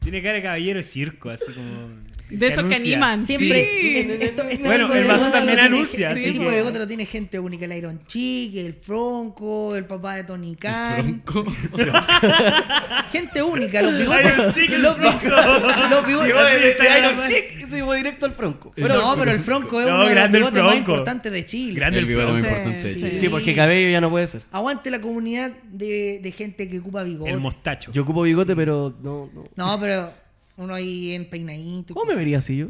[0.00, 1.88] Tiene cara de caballero de circo, así como.
[2.28, 3.24] De esos que animan.
[3.24, 3.64] Siempre.
[3.80, 3.96] Sí.
[3.98, 6.86] es- esto- este Bueno, tipo de el Bazú también anuncia, Este tipo de bigote lo
[6.86, 7.64] tiene gente única.
[7.66, 11.22] El Iron Chick, el Fronco, el papá de Tony Khan.
[11.24, 11.52] Bronco.
[13.12, 13.82] Gente única.
[13.82, 14.54] Los Iron bigotes.
[14.54, 16.60] Chick, los, bigotes.
[16.60, 17.28] De, de Iron raza.
[17.28, 18.72] Chic y se llevó directo al Franco.
[18.76, 20.78] no, pero el Fronco es No, uno de los bigotes más Fronco.
[20.92, 21.74] importantes de Chile.
[21.80, 22.56] Grande El bigote muy Fronco.
[22.58, 22.92] importante.
[22.94, 23.00] Sí.
[23.12, 23.18] sí.
[23.20, 24.42] Sí, porque cabello ya no puede ser.
[24.52, 27.30] Aguante la comunidad de, de gente que ocupa bigote.
[27.30, 27.92] El mostacho.
[27.92, 29.44] Yo ocupo bigote, pero no, no.
[29.54, 30.12] No, pero
[30.56, 31.94] uno ahí en peinadito.
[31.94, 32.68] ¿Cómo me vería así yo?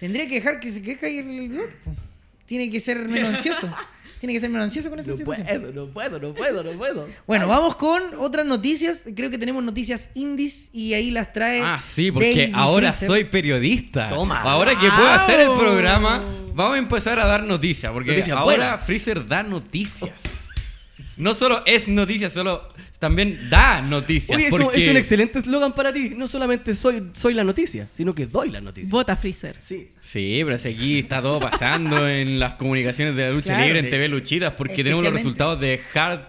[0.00, 1.76] Tendría que dejar que se crezca ahí el bigote.
[2.46, 3.68] Tiene que ser menos ansioso.
[4.20, 5.46] Tiene que ser menos ansioso con esa No situación.
[5.46, 7.08] puedo, no puedo, no puedo, no puedo.
[7.26, 9.02] Bueno, vamos con otras noticias.
[9.14, 11.60] Creo que tenemos noticias indies y ahí las trae.
[11.60, 13.06] Ah, sí, porque ahora Freezer.
[13.08, 14.08] soy periodista.
[14.08, 14.40] Toma.
[14.40, 17.92] Ahora que puedo hacer el programa, vamos a empezar a dar noticias.
[17.92, 18.86] Porque Noticias ahora buenas.
[18.86, 20.12] Freezer da noticias.
[21.18, 22.62] No solo es noticia, solo
[22.98, 24.36] también da noticias.
[24.36, 26.12] Oye, eso porque es un excelente eslogan para ti.
[26.16, 28.90] No solamente soy, soy la noticia, sino que doy la noticia.
[28.90, 29.56] Vota Freezer.
[29.58, 29.90] Sí.
[30.00, 33.86] Sí, pero aquí está todo pasando en las comunicaciones de la lucha Claro, libre sí.
[33.86, 36.20] en TV Luchitas, porque tenemos los resultados de Hard,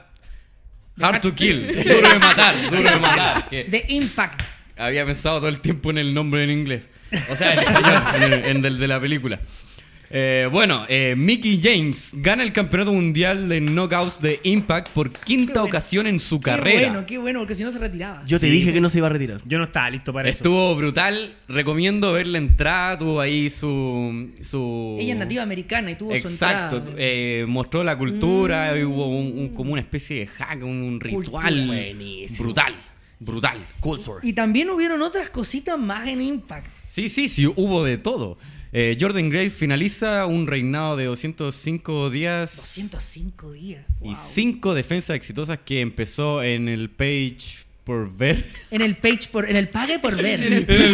[1.01, 3.47] hard to Kill, duro de matar, duro de matar.
[3.49, 4.41] Que De Impact.
[4.77, 6.83] había pensado todo el tiempo en el nombre en inglés.
[7.31, 9.39] O sea, en español, en, el- en el de la película.
[10.09, 15.53] Eh, bueno, eh, Mickey James gana el campeonato mundial de knockouts de Impact por quinta
[15.61, 15.65] bueno.
[15.65, 16.89] ocasión en su Qué carrera.
[16.91, 18.23] bueno, qué bueno, porque si no se retiraba.
[18.25, 18.51] Yo te Sí.
[18.51, 19.41] dije que no se iba a retirar.
[19.45, 20.37] Yo no estaba listo para eso.
[20.37, 21.35] Estuvo brutal.
[21.49, 22.97] Recomiendo ver la entrada.
[22.97, 24.29] Tuvo ahí su.
[24.41, 24.95] su...
[24.99, 26.77] Ella es nativa americana y tuvo su Exacto.
[26.77, 26.95] entrada.
[26.99, 28.77] eh, mostró la cultura.
[28.77, 31.49] y Hubo un- un- como una especie de hack, un, un Cultura.
[31.49, 31.67] ritual.
[31.67, 32.45] Buenísimo.
[32.45, 32.75] Brutal.
[33.19, 33.57] Brutal.
[33.81, 34.19] Culture.
[34.23, 36.67] Y también hubieron otras cositas más en Impact.
[36.89, 38.37] Sí, sí, sí, hubo de todo.
[38.73, 43.81] Eh, Jordan Grace finaliza un reinado de 205 días 205 días.
[44.01, 44.17] y Wow.
[44.29, 48.45] 5 defensas exitosas que empezó en el page por ver.
[48.69, 50.43] En el page por, en el pague por ver.
[50.43, 50.91] En el En el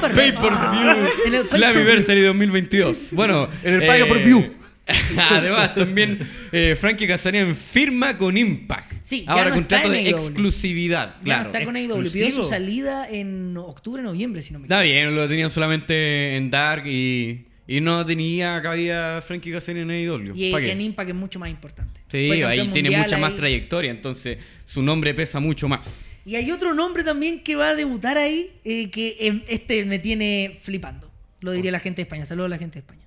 [0.00, 3.12] pague por view En el pay Slammiversary 2022.
[3.12, 4.59] Bueno, En el pay per view.
[5.30, 6.18] Además, también
[6.52, 8.92] eh, Frankie Kazarian firma con Impact.
[9.02, 11.16] Sí, ya Ahora no contrato está de exclusividad.
[11.18, 11.42] Ya Claro.
[11.44, 12.10] no está con AEW.
[12.12, 15.00] Pidió su salida en octubre, noviembre, si no me Está equivoco.
[15.10, 20.32] bien, lo tenían solamente en Dark y, y no tenía cabida Frankie Kazarian en AEW.
[20.34, 20.72] Y ¿Pa' qué?
[20.72, 22.00] en Impact es mucho más importante.
[22.10, 26.06] Sí, ahí tiene mucha más trayectoria, entonces su nombre pesa mucho más.
[26.26, 29.98] Y hay otro nombre también que va a debutar ahí, eh, que eh, este me
[29.98, 31.10] tiene flipando.
[31.40, 32.26] Lo diría la gente de España.
[32.26, 33.00] Saludos a la gente de España.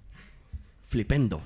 [0.87, 1.41] Flipendo.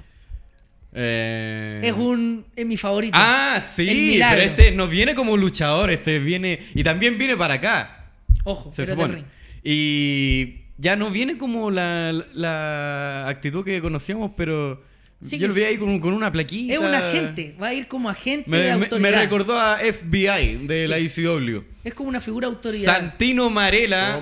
[0.93, 3.17] Eh, Es un es mi favorito.
[3.19, 6.59] Ah, sí, pero este no viene como luchador, este viene.
[6.73, 8.05] Y también viene para acá.
[8.43, 9.15] Ojo, Se pero es del supone.
[9.15, 9.25] ring.
[9.63, 14.81] Y ya no viene como la, la actitud que conocíamos, pero
[15.21, 16.73] Sí yo lo vi ahí sí, con, con una plaquita.
[16.73, 19.21] Es un agente, va a ir como agente Me, de me- me autoridad.
[19.21, 20.87] recordó a FBI de Sí.
[20.87, 21.63] la ECW.
[21.83, 22.95] Es como una figura autoridad.
[22.95, 24.19] Santino Marella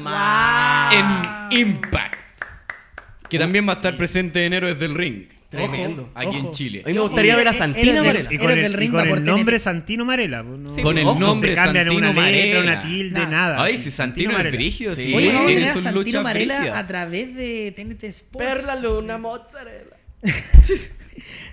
[1.52, 2.16] en Impact.
[3.30, 5.26] Que también va a estar presente en Héroes del Ring.
[5.50, 6.02] Tremendo.
[6.04, 6.52] Ojo, aquí en ojo.
[6.54, 6.82] Chile.
[6.84, 8.30] A mí me gustaría ver a Eres Santina del- Varela.
[8.32, 10.44] Y Eres con el, del y con el nombre Santino Marella.
[10.44, 12.62] pues, no- Con el Ojo, nombre se cambian Santino una letra, Marella.
[12.62, 13.30] una tilde, Nada.
[13.30, 13.64] nada.
[13.64, 15.14] Ay, sí, si Santino es brígido, sí.
[15.14, 16.76] Oye, vamos a tener a Santino brígidas.
[16.78, 18.48] a través de TNT Sports.
[18.48, 19.96] Perla Luna Mozzarella.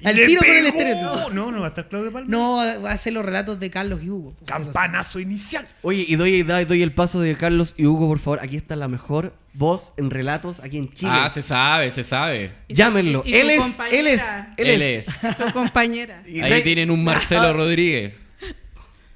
[0.04, 0.78] Al ¡Le tiro con el pegó!
[0.78, 1.30] estereotipo.
[1.30, 2.28] No, no va a estar Claudio Palma.
[2.28, 4.36] No, va a hacer los relatos de Carlos y Hugo.
[4.44, 5.66] Campanazo inicial.
[5.82, 8.40] Oye, y doy, doy, doy el paso de Carlos y Hugo, por favor.
[8.42, 11.10] Aquí está la mejor voz en relatos aquí en Chile.
[11.14, 12.52] Ah, se sabe, se sabe.
[12.68, 13.22] Y Llámenlo.
[13.26, 14.22] y- él, es, él es.
[14.56, 15.08] Él, Él es.
[15.24, 15.36] es.
[15.36, 16.22] Su compañera.
[16.42, 18.14] Ahí tienen un Marcelo Rodríguez.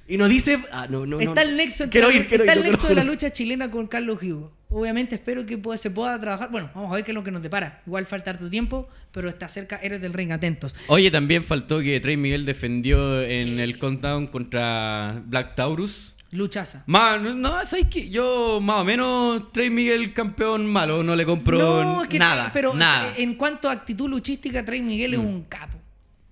[0.07, 0.59] y nos dice.
[0.71, 3.03] Ah, no, no, Está el nexo, Quiero ir, quiero está ir, el nexo de la
[3.03, 4.53] lucha chilena con Carlos Hugo.
[4.69, 6.51] Obviamente espero que pueda- se pueda trabajar.
[6.51, 7.81] Bueno, vamos a ver qué es lo que nos depara.
[7.87, 9.77] Igual falta harto tiempo, pero está cerca.
[9.81, 10.75] Eres del ring, atentos.
[10.87, 16.16] Oye, también faltó que Trey Miguel defendió en el countdown contra Black Taurus.
[16.33, 16.83] Luchaza.
[16.87, 18.09] Más, no, ¿sabes qué?
[18.09, 22.49] Yo más o menos Trey Miguel campeón malo, no le compro No, es que nada.
[22.53, 23.13] pero nada.
[23.17, 25.77] en cuanto a actitud luchística, Trey Miguel es un capo.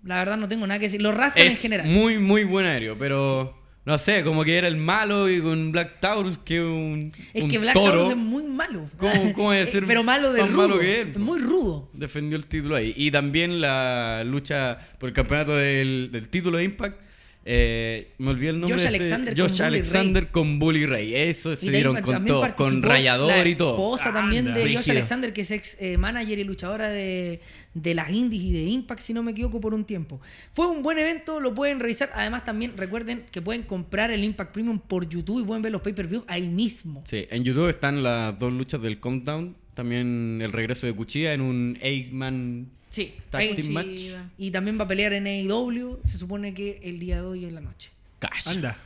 [0.03, 1.01] La verdad no tengo nada que decir.
[1.01, 1.87] Los rascan en es general.
[1.87, 5.99] muy, muy buen aéreo, pero no sé, como que era el malo y con Black
[6.01, 8.85] Taurus que un, Es un que Black toro Taurus es muy malo.
[8.97, 10.57] ¿Cómo- cómo debe Eh, ser Pero malo de rudo.
[10.67, 11.09] malo que él?
[11.11, 11.89] Es muy rudo.
[11.93, 12.93] defendió el título ahí.
[12.97, 17.01] Y también la lucha por el campeonato del, del título de Impact.
[17.47, 18.73] Eh, me olvidé el nombre.
[18.73, 21.15] Josh este- Alexander con Josh Bully Alexander con Bully Ray.
[21.15, 22.55] Eso se dieron con todo.
[22.55, 23.75] Con rayador la y todo.
[23.75, 24.59] esposa también Anda.
[24.59, 24.89] de Josh.
[24.89, 27.41] Alexander, que es ex eh, manager y luchadora de,
[27.75, 30.19] de las indies y de Impact, si no me equivoco, por un tiempo.
[30.51, 32.09] Fue un buen evento, lo pueden revisar.
[32.15, 35.81] Además, también recuerden que pueden comprar el Impact Premium por YouTube y pueden ver los
[35.81, 37.03] pay-per-views ahí mismo.
[37.07, 39.55] Sí, en YouTube están las dos luchas del Countdown.
[39.75, 44.01] También el regreso de Cuchilla en un Ace-Man Sí, Tag ahí- Team Match.
[44.37, 47.53] Y también va a pelear en AEW, se supone que el día de hoy en
[47.55, 47.91] la noche.
[48.19, 48.47] Cash.
[48.47, 48.77] Anda.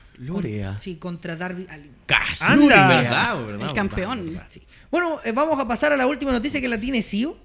[0.80, 1.92] Sí, contra Darby Allin.
[2.08, 2.40] Cash.
[2.42, 2.88] Anda.
[2.88, 4.26] ¿Verdad, verdad, El campeón.
[4.26, 4.46] verdad.
[4.50, 4.62] Sí.
[4.90, 7.38] Bueno, eh, vamos a pasar a la última noticia que la tiene Sio.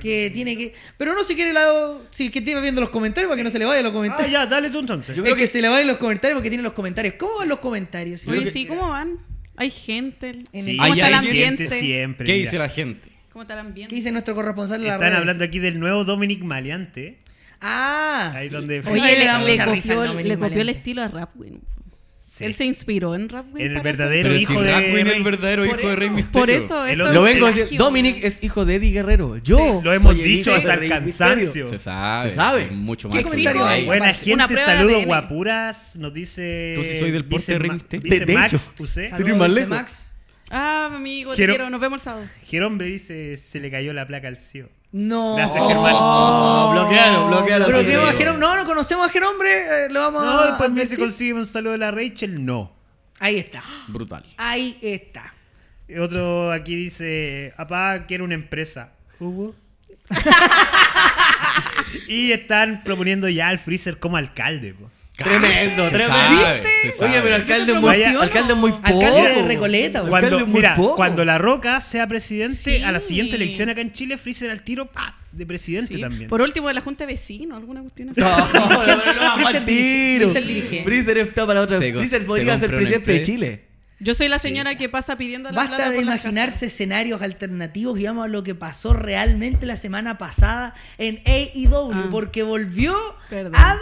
[0.00, 0.74] Que tiene que.
[0.96, 1.98] Pero no si quiere la.
[2.10, 4.30] Si que esté viendo los comentarios para que no se le vayan los Ah, comentarios.
[4.32, 5.14] ya, dale tú entonces.
[5.14, 7.14] Yo creo que, se le vayan los comentarios porque tiene los comentarios.
[7.18, 8.26] ¿Cómo van los comentarios?
[8.26, 9.18] Oye, sí, ¿cómo van?
[9.56, 10.30] Hay gente.
[10.52, 11.68] En Sí, el- ¿Cómo Hay está el alguien ambiente?
[11.68, 12.24] siempre.
[12.26, 12.44] ¿Qué mira.
[12.44, 13.11] dice la gente?
[13.32, 13.90] ¿Cómo está el ambiente?
[13.90, 15.20] ¿Qué dice nuestro corresponsal de la Están redes?
[15.20, 17.18] hablando aquí del nuevo Dominic Maleante.
[17.60, 18.30] Ah.
[18.34, 19.64] Ahí donde Oye, le da le, risa
[19.94, 21.60] copió, Dominic le copió el estilo a Rapwin.
[22.26, 22.44] Sí.
[22.44, 23.64] Él se inspiró en Rapwin.
[23.66, 25.16] En el verdadero Pero hijo si de Rey.
[25.16, 26.32] el verdadero hijo de Rey Misterio.
[26.32, 27.78] Por eso, esto Lo es vengo a decir.
[27.78, 29.36] Dominic es hijo de Eddie Guerrero.
[29.38, 29.80] Yo.
[29.84, 31.66] Lo hemos soy dicho hasta el cansancio.
[31.68, 32.30] Se sabe.
[32.30, 32.70] Se sabe.
[32.70, 33.26] Mucho ¿Qué más.
[33.26, 33.84] comentario hay?
[33.84, 34.14] Buena Una
[34.48, 35.96] gente, saludos guapuras.
[35.96, 36.72] Nos dice.
[36.74, 38.38] Tú sí soy del porte dice de Rey Misterio.
[38.38, 38.72] Max.
[39.68, 40.11] Max.
[40.54, 41.70] Ah, amigo, te Quiero-.
[41.70, 42.26] Nos vemos el sábado.
[42.44, 44.68] Jerome dice: se le cayó la placa al CEO.
[44.92, 45.34] No.
[45.36, 45.94] Gracias, Germán.
[45.96, 47.64] Oh, bloquealo, bloquealo.
[47.66, 48.16] Pero que.
[48.18, 48.38] Jerome.
[48.38, 49.50] No, no conocemos a Jerome, hombre.
[49.86, 50.46] eh, lo vamos No, a.
[50.48, 50.98] después me dice: advertir.
[50.98, 52.44] consigue un saludo de la Rachel.
[52.44, 52.72] No.
[53.18, 53.62] Ahí está.
[53.88, 54.24] Brutal.
[54.36, 55.34] Ahí está.
[55.88, 58.92] Y Otro aquí dice: Apá, quiero una empresa.
[59.20, 59.54] Hugo.
[62.08, 64.74] y están proponiendo ya al Freezer como alcalde.
[64.74, 64.90] po.
[65.22, 66.42] Tremendo, Se tremendo.
[66.42, 67.10] sabe, se sabe.
[67.10, 68.86] Oye, pero alcalde es muy, alcalde muy poco.
[69.06, 70.00] Alcalde de Recoleta.
[70.00, 70.96] Cuando, Alcalde muy mira, poco.
[70.96, 72.82] cuando La Roca sea presidente, Sí.
[72.82, 76.00] a la siguiente elección acá en Chile, Freezer al tiro, pa, de presidente Sí.
[76.00, 76.28] también.
[76.28, 78.20] Por último, de la Junta de Vecinos, alguna cuestión así.
[78.20, 80.28] No, no, no, no, Freezer tiro.
[80.28, 80.84] Freezer dirige.
[80.84, 81.78] Freezer está para otra.
[81.78, 83.20] Se Freezer se podría ser presidente de.
[83.20, 83.64] Chile.
[84.04, 88.04] Yo soy la señora que pasa pidiendo la Basta plata de imaginarse escenarios alternativos y
[88.04, 92.08] vamos a lo que pasó realmente la semana pasada en AEW, Ah.
[92.10, 92.96] porque volvió
[93.30, 93.54] Perdón.
[93.54, 93.78] Adam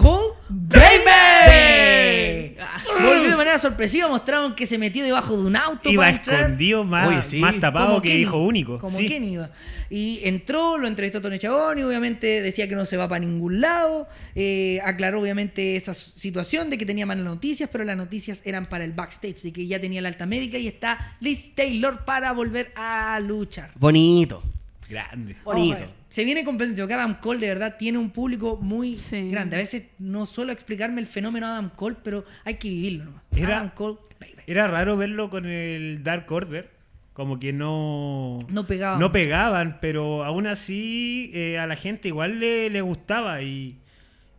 [0.00, 2.56] Cole Baby.
[3.02, 6.84] Volvió de manera sorpresiva, mostraron que se metió debajo de un auto Iba para escondido
[6.84, 7.38] más, Oye, sí.
[7.38, 8.78] más tapado que Kenny, hijo único.
[8.78, 9.06] Como sí.
[9.06, 9.50] Kenny iba.
[9.90, 13.60] Y entró, lo entrevistó Tony Chabón y obviamente decía que no se va para ningún
[13.60, 14.08] lado.
[14.34, 18.84] Eh, aclaró obviamente esa situación de que tenía malas noticias, pero las noticias eran para
[18.84, 22.72] el backstage, de que ya tenía la alta médica y está Liz Taylor para volver
[22.74, 23.70] a luchar.
[23.76, 24.42] Bonito.
[24.90, 25.36] Grande.
[25.44, 25.78] Bonito.
[26.08, 29.30] Se viene que Adam Cole de verdad tiene un público muy Sí.
[29.30, 29.56] grande.
[29.56, 33.22] A veces no suelo explicarme el fenómeno Adam Cole, pero hay que vivirlo nomás.
[33.36, 34.34] Era- Adam Cole, baby.
[34.46, 36.70] Era raro verlo con el Dark Order.
[37.12, 38.38] Como que no.
[38.48, 38.98] No pegaban.
[38.98, 43.42] No pegaban, pero aún así eh, a la gente igual le, le gustaba.
[43.42, 43.78] Y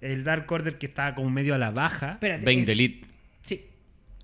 [0.01, 2.13] el Dark Order que estaba como medio a la baja.
[2.13, 2.45] Espérate.
[2.45, 3.07] Bane Elite.
[3.41, 3.65] Sí.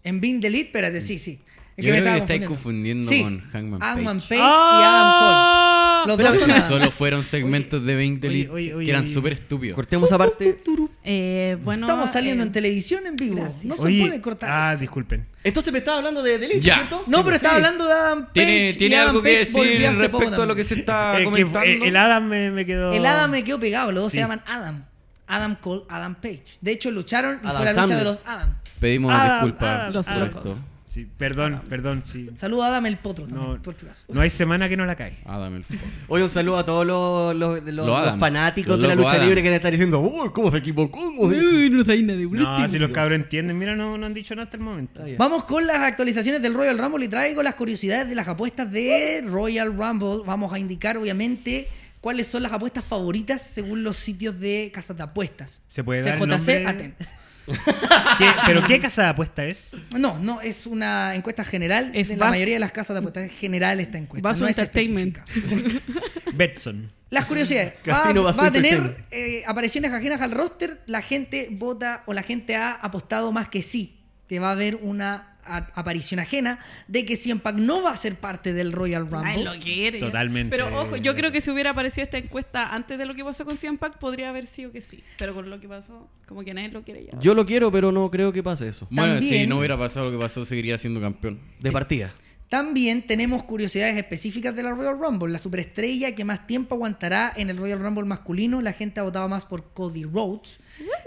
[0.03, 1.39] En Bean the Lead, espérate, sí, sí.
[1.75, 4.29] Es Yo me creo que estaba estáis confundiendo Sí, con Hangman Hangman Page.
[4.29, 4.79] Page ¡Ah!
[4.81, 5.66] y Adam Cole.
[6.08, 9.08] Los dos son solo fueron segmentos de Bane the Oye, Elite oye, oye, que eran
[9.08, 9.76] súper estúpidos.
[9.76, 10.62] Cortemos aparte.
[11.04, 13.36] Eh, bueno, Estamos saliendo eh, en televisión en vivo.
[13.41, 13.65] gracias.
[13.65, 14.50] No se Oye, puede cortar.
[14.52, 14.82] Ah, esto.
[14.82, 15.28] disculpen.
[15.43, 16.76] Entonces me estaba hablando de Delete, Ya.
[16.78, 17.04] ¿cierto?
[17.08, 18.32] no, pero Sí, estaba hablando de Adam Page.
[18.34, 21.17] ¿Tiene, y ¿tiene Adam algo que Page decir respecto a lo que se está Eh,
[21.20, 21.60] que, comentando?
[21.67, 22.91] eh, el Adam me, me quedó.
[22.91, 23.91] El Adam me quedó pegado.
[23.91, 24.86] Los dos se llaman Adam.
[25.28, 26.43] Adam Cole, Adam Page.
[26.62, 27.98] De hecho, lucharon y Adam fue la lucha Sandler.
[28.00, 28.56] de los Adam.
[28.80, 30.58] Pedimos Adam, disculpas por esto.
[30.97, 32.27] Sí, perdón, perdón, sí.
[32.36, 34.01] Saludo a Adam el Potro también, No, por tu caso.
[34.07, 35.15] no hay semana que no la cae.
[35.25, 35.65] Adam el
[36.07, 38.19] Oye, un saludo a todos los, los- los- Los los Adam.
[38.19, 39.25] fanáticos Los de la lucha Adam.
[39.27, 40.99] libre que están diciendo, uy, ¿cómo se equivocó?
[40.99, 44.05] ¿Cómo se-?" Uy, no hay nada de No, si los cabros entienden, mira, no, no
[44.07, 45.03] han dicho nada hasta el momento.
[45.05, 45.10] Ah.
[45.19, 49.23] Vamos con las actualizaciones del Royal Rumble y traigo las curiosidades de las apuestas de
[49.23, 50.23] Royal Rumble.
[50.25, 51.67] Vamos a indicar, obviamente,
[52.01, 55.62] cuáles son las apuestas favoritas según los sitios de casas de apuestas.
[55.67, 56.65] ¿Se puede dar el CJC, nombre?
[56.67, 57.05] atento.
[58.17, 59.71] ¿Qué- ¿Pero qué casa de apuesta es?
[59.97, 63.23] No, no, es una encuesta general Es de la mayoría de las casas de apuestas.
[63.25, 64.27] Es general esta encuesta.
[64.27, 65.17] Basu no es Entertainment.
[65.17, 65.81] específica.
[66.33, 66.91] Betson.
[67.10, 67.75] Las curiosidades.
[67.89, 69.13] Va, Casino va Basu a tener Entertainment.
[69.13, 70.81] eh, apariciones ajenas al roster.
[70.88, 73.93] La gente vota o la gente ha apostado más que sí.
[74.27, 78.15] Que va a haber una aparición ajena de que CM Punk no va a ser
[78.15, 79.29] parte del Royal Rumble.
[79.31, 79.99] Ay, lo quiere.
[79.99, 80.49] Totalmente.
[80.55, 83.45] Pero ojo, yo creo que si hubiera aparecido esta encuesta antes de lo que pasó
[83.45, 85.03] con CM Punk, podría haber sido que sí.
[85.17, 87.19] Pero con lo que pasó, como que nadie lo quiere ya.
[87.19, 88.88] Yo lo quiero, pero no creo que pase eso.
[88.91, 91.39] Bueno, También- si no hubiera pasado lo que pasó, seguiría siendo campeón.
[91.60, 92.13] De partida.
[92.49, 95.33] También tenemos curiosidades específicas de la Royal Rumble.
[95.33, 98.62] La superestrella que más tiempo aguantará en el Royal Rumble masculino.
[98.62, 100.57] La gente ha votado más por Cody Rhodes.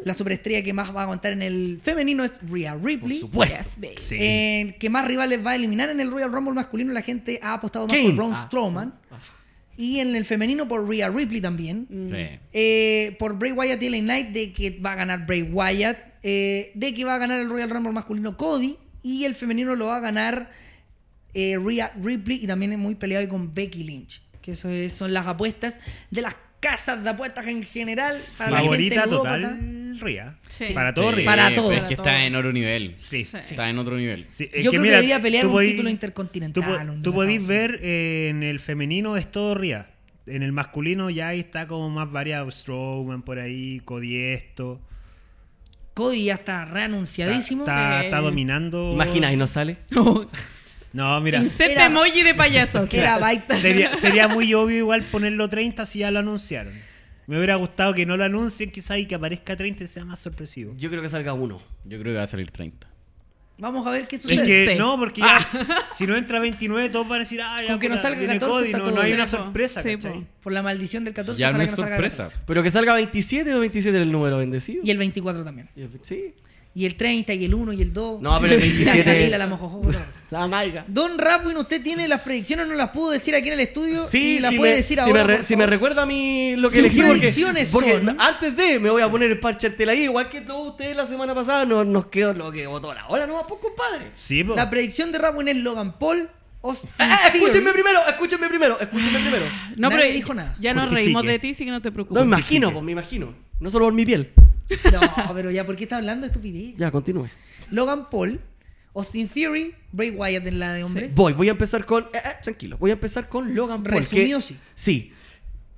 [0.05, 3.20] La superestrella que más va a aguantar en el femenino es Rhea Ripley.
[3.20, 3.94] Yes, babe.
[3.98, 4.16] Sí.
[4.20, 6.92] Eh, que más rivales va a eliminar en el Royal Rumble masculino.
[6.92, 8.42] La gente ha apostado más por Braun Ah.
[8.46, 8.94] Strowman.
[9.79, 11.87] Y en el femenino por Rhea Ripley también.
[11.88, 12.38] Sí.
[12.53, 16.70] Eh, por Bray Wyatt y LA Knight de que va a ganar Bray Wyatt, eh,
[16.74, 19.96] de que va a ganar el Royal Rumble masculino Cody y el femenino lo va
[19.96, 20.50] a ganar
[21.35, 24.23] eh, Rhea Ripley y también es muy peleado con Becky Lynch.
[24.43, 25.79] Que eso es- son las apuestas
[26.11, 28.12] de las casas de apuestas en general.
[28.38, 29.40] Para la Favorita gente ludópata.
[29.51, 30.38] total, Ría.
[30.49, 30.64] Sí.
[30.75, 31.25] Para todo Sí, Ría.
[31.27, 31.73] Para todo.
[31.73, 32.95] Es que está en otro nivel.
[32.97, 33.25] Sí.
[33.25, 33.37] Sí.
[33.37, 34.27] Está en otro nivel.
[34.31, 37.01] Sí, es Yo creo que debería pelear tú un podí- título Tú, intercontinental.
[37.03, 39.90] tú de podís ver eh, en el femenino es todo Ría.
[40.27, 42.51] En el masculino ya ahí está como más variado.
[42.51, 44.81] Strowman por ahí, Cody esto.
[45.95, 47.62] Cody ya está reanunciadísimo.
[47.64, 48.05] Está, Sí.
[48.07, 48.93] está dominando.
[48.93, 49.79] Imagina, y no sale.
[50.92, 51.38] No, mira.
[51.40, 52.87] Inserte Era- emoji de payaso.
[52.92, 53.57] Era baita.
[53.59, 56.72] Sería, sería muy obvio igual ponerlo 30 si ya lo anunciaron.
[57.26, 60.18] Me hubiera gustado que no lo anuncien quizás y que aparezca 30 y sea más
[60.18, 60.74] sorpresivo.
[60.76, 61.61] Yo creo que salga uno.
[61.85, 62.88] Yo creo que va a salir 30.
[63.59, 64.44] Vamos a ver qué Es sucede.
[64.46, 64.79] que Sí.
[64.79, 65.46] no, porque ya
[65.92, 68.33] si no entra 29 todos van a decir, ah, ya Con que no salga viene
[68.38, 69.20] 14 Cody, está no, todo no hay bien.
[69.20, 69.98] una sorpresa, Sí.
[70.42, 72.22] Por la maldición del 14 Ya no es que no salga sorpresa.
[72.24, 72.44] 14.
[72.46, 74.81] Pero que salga 27 o 27 era el número bendecido.
[74.83, 75.68] Y el 24 también.
[76.03, 76.35] Sí.
[76.74, 78.22] Y el 30, y el 1, y el 2.
[78.22, 80.00] No, pero el 27 La Kalila, la mojojojo, todo.
[80.31, 80.85] La maiga.
[80.87, 82.69] Don Rapwin, ¿usted tiene las predicciones?
[82.69, 84.07] ¿No las pudo decir aquí en el estudio?
[84.09, 85.12] Sí, y las si puede me, decir si ahora.
[85.12, 87.93] me re- por si me recuerda a mí lo que Sus elegí porque, predicciones porque
[87.99, 90.97] son- antes de me voy a poner el parche tela ahí, igual que todos ustedes
[90.97, 94.12] la semana pasada nos, nos quedó lo que votó la hora no pues compadre.
[94.14, 94.55] Sí, po.
[94.55, 96.29] La predicción de Rapwin es Logan Paul,
[96.62, 96.73] Ah,
[97.33, 97.38] Theory.
[97.45, 99.47] escúchenme primero, escúchenme primero, escúchenme primero.
[99.77, 100.55] No, Nadie pero dijo nada.
[100.61, 102.21] Ya nos reímos de ti, así que no te No, preocupes.
[102.23, 103.35] me imagino, pues me imagino.
[103.59, 104.31] No solo por mi piel.
[104.93, 106.77] No, pero ya, ¿por qué está hablando de estupidez?
[106.77, 107.29] Ya, continúe.
[107.71, 108.40] Logan Paul,
[108.94, 111.14] Austin Theory, Bray Wyatt en la de hombres.
[111.14, 112.05] Voy, voy a empezar con.
[112.12, 113.96] eh, eh, tranquilo, voy a empezar con Logan Paul.
[113.98, 114.59] Resumido, que- sí.
[114.74, 115.12] Sí.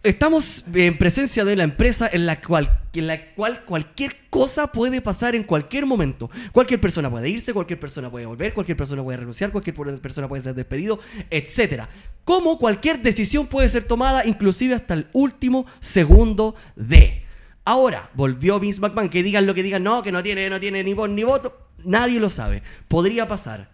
[0.05, 5.01] Estamos en presencia de la empresa en la cual en la cual cualquier cosa puede
[5.01, 6.29] pasar en cualquier momento.
[6.51, 10.43] Cualquier persona puede irse, cualquier persona puede volver, cualquier persona puede renunciar, cualquier persona puede
[10.43, 10.99] ser despedido,
[11.31, 11.85] etc.
[12.25, 17.23] Como cualquier decisión puede ser tomada, inclusive hasta el último segundo de.
[17.65, 20.83] Ahora, volvió Vince McMahon, que digan lo que digan, no, que no tiene, no tiene
[20.83, 22.63] ni voz ni voto, nadie lo sabe.
[22.89, 23.71] Podría pasar.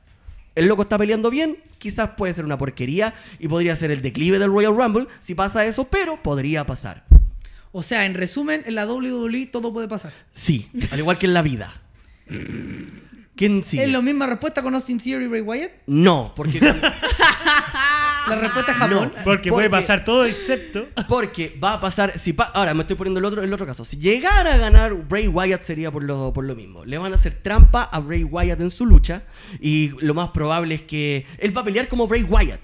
[0.54, 4.38] El loco está peleando bien, quizás puede ser una porquería y podría ser el declive
[4.38, 7.04] del Royal Rumble si pasa eso, pero podría pasar.
[7.70, 10.12] O sea, en resumen, en la WWE todo puede pasar.
[10.32, 11.80] Sí, al igual que en la vida.
[13.36, 13.84] ¿Quién sigue?
[13.84, 15.70] ¿Es la misma respuesta con Austin Theory y Ray Wyatt?
[15.86, 16.60] No, porque
[18.28, 19.12] La respuesta es Japón.
[19.16, 19.24] No.
[19.24, 20.88] Porque puede pasar todo excepto.
[21.08, 22.18] Porque va a pasar.
[22.18, 23.84] Si pa- ahora me estoy poniendo el otro, el otro caso.
[23.84, 26.84] Si llegara a ganar Bray Wyatt sería por lo, por lo mismo.
[26.84, 29.22] Le van a hacer trampa a Bray Wyatt en su lucha.
[29.60, 31.26] Y lo más probable es que.
[31.38, 32.60] Él va a pelear como Bray Wyatt.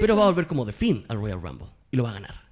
[0.00, 1.68] pero va a volver como The Finn al Royal Rumble.
[1.90, 2.46] Y lo va a ganar.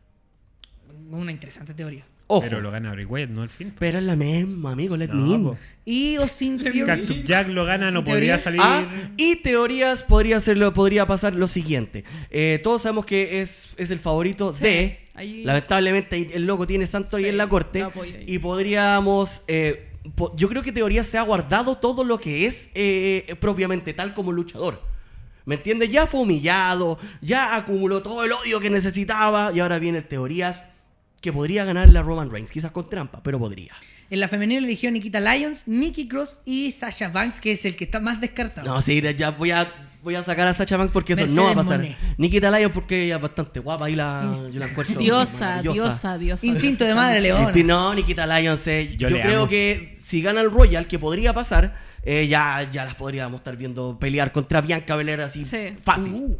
[1.11, 2.05] Una interesante teoría.
[2.27, 2.41] Ojo.
[2.41, 3.75] Pero Pero, lo gana Bray Wyatt, no el fin.
[3.79, 4.97] es la misma, amigo.
[4.97, 5.45] Let me No, in.
[5.45, 5.57] po.
[5.85, 6.83] Y Austin Theory.
[6.87, 8.43] Cactus Jack lo gana, no ¿Y podría teorías?
[8.43, 8.61] salir.
[8.65, 8.87] Ah,
[9.19, 12.05] y teorías podría, ser lo- podría pasar lo siguiente.
[12.31, 14.99] Eh, todos sabemos que es, es el favorito Sí, de.
[15.15, 17.87] ahí- Lamentablemente el loco tiene santo ahí en la corte.
[18.27, 19.43] Y podríamos.
[19.47, 23.93] eh, po- yo creo que teoría se ha guardado todo lo que es eh, propiamente
[23.93, 24.81] tal como luchador.
[25.45, 25.91] ¿Me entiendes?
[25.91, 29.53] Ya fue humillado, ya acumuló todo el odio que necesitaba.
[29.55, 30.63] Y ahora vienen teorías
[31.25, 32.51] que podría ganar la Roman Reigns.
[32.51, 33.73] Quizás con trampa, pero podría.
[34.11, 37.75] En la femenina eligió a Nikita Lyons, Nikki Cross y Sasha Banks, que es el
[37.77, 38.67] que está más descartado.
[38.69, 39.73] No, sí, ya voy a,
[40.03, 41.83] voy a sacar a Sacha Banks porque eso no va a pasar.
[42.19, 46.45] Nikita Lyon porque ella es bastante guapa y la, yo la encuentro Diosa, diosa, diosa.
[46.47, 47.33] Instinto de madre.
[47.35, 49.49] Inti- No, Nikita Lyons, eh, yo, creo amo.
[49.49, 53.99] que si gana el Royal, que podría pasar, eh, ya, ya las podríamos estar viendo
[53.99, 55.69] pelear contra Bianca Belair así Sí.
[55.83, 56.13] fácil.
[56.13, 56.37] Uh.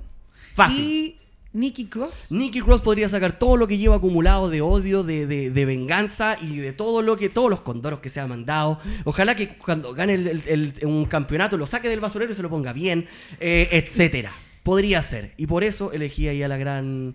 [0.55, 0.85] Fácil.
[0.85, 1.17] Y
[1.55, 2.31] Nikki Cross.
[2.33, 6.57] Nikki Cross podría sacar todo lo que lleva acumulado de odio, de, de- venganza y
[6.57, 8.81] de todo lo que, todos los condoros que se ha mandado.
[9.05, 12.43] Ojalá que cuando gane el- el- el- un campeonato lo saque del basurero y se
[12.43, 13.07] lo ponga bien,
[13.39, 14.33] eh, etcétera.
[14.65, 15.33] Podría ser.
[15.37, 17.15] Y por eso elegí ahí a la gran.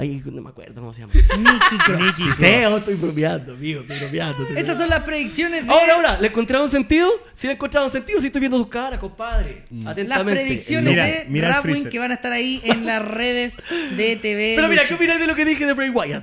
[0.00, 1.12] Ahí no me acuerdo cómo se llama.
[1.38, 2.14] Nikki Cross.
[2.14, 2.72] Sí, Cross.
[2.72, 4.42] oh, estoy bromeando, amigo, estoy bromeando.
[4.44, 7.10] estoy Esas son las predicciones de Ahora, ahora, ¿le encontraron sentido?
[7.32, 9.64] Si le encontraron sentido, si estoy viendo tus caras, compadre.
[9.72, 10.40] las Atentamente.
[10.40, 11.90] predicciones Mira, de mira freezer.
[11.90, 13.60] que van a estar ahí en las redes
[13.96, 14.52] de TV.
[14.54, 16.22] Pero mira, ¿qué opinas de lo que dije de Bray Wyatt?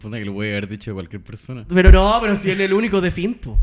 [0.00, 1.64] Puta que lo puede haber dicho de cualquier persona.
[1.72, 3.60] Pero no, pero si él es el único de Finpo.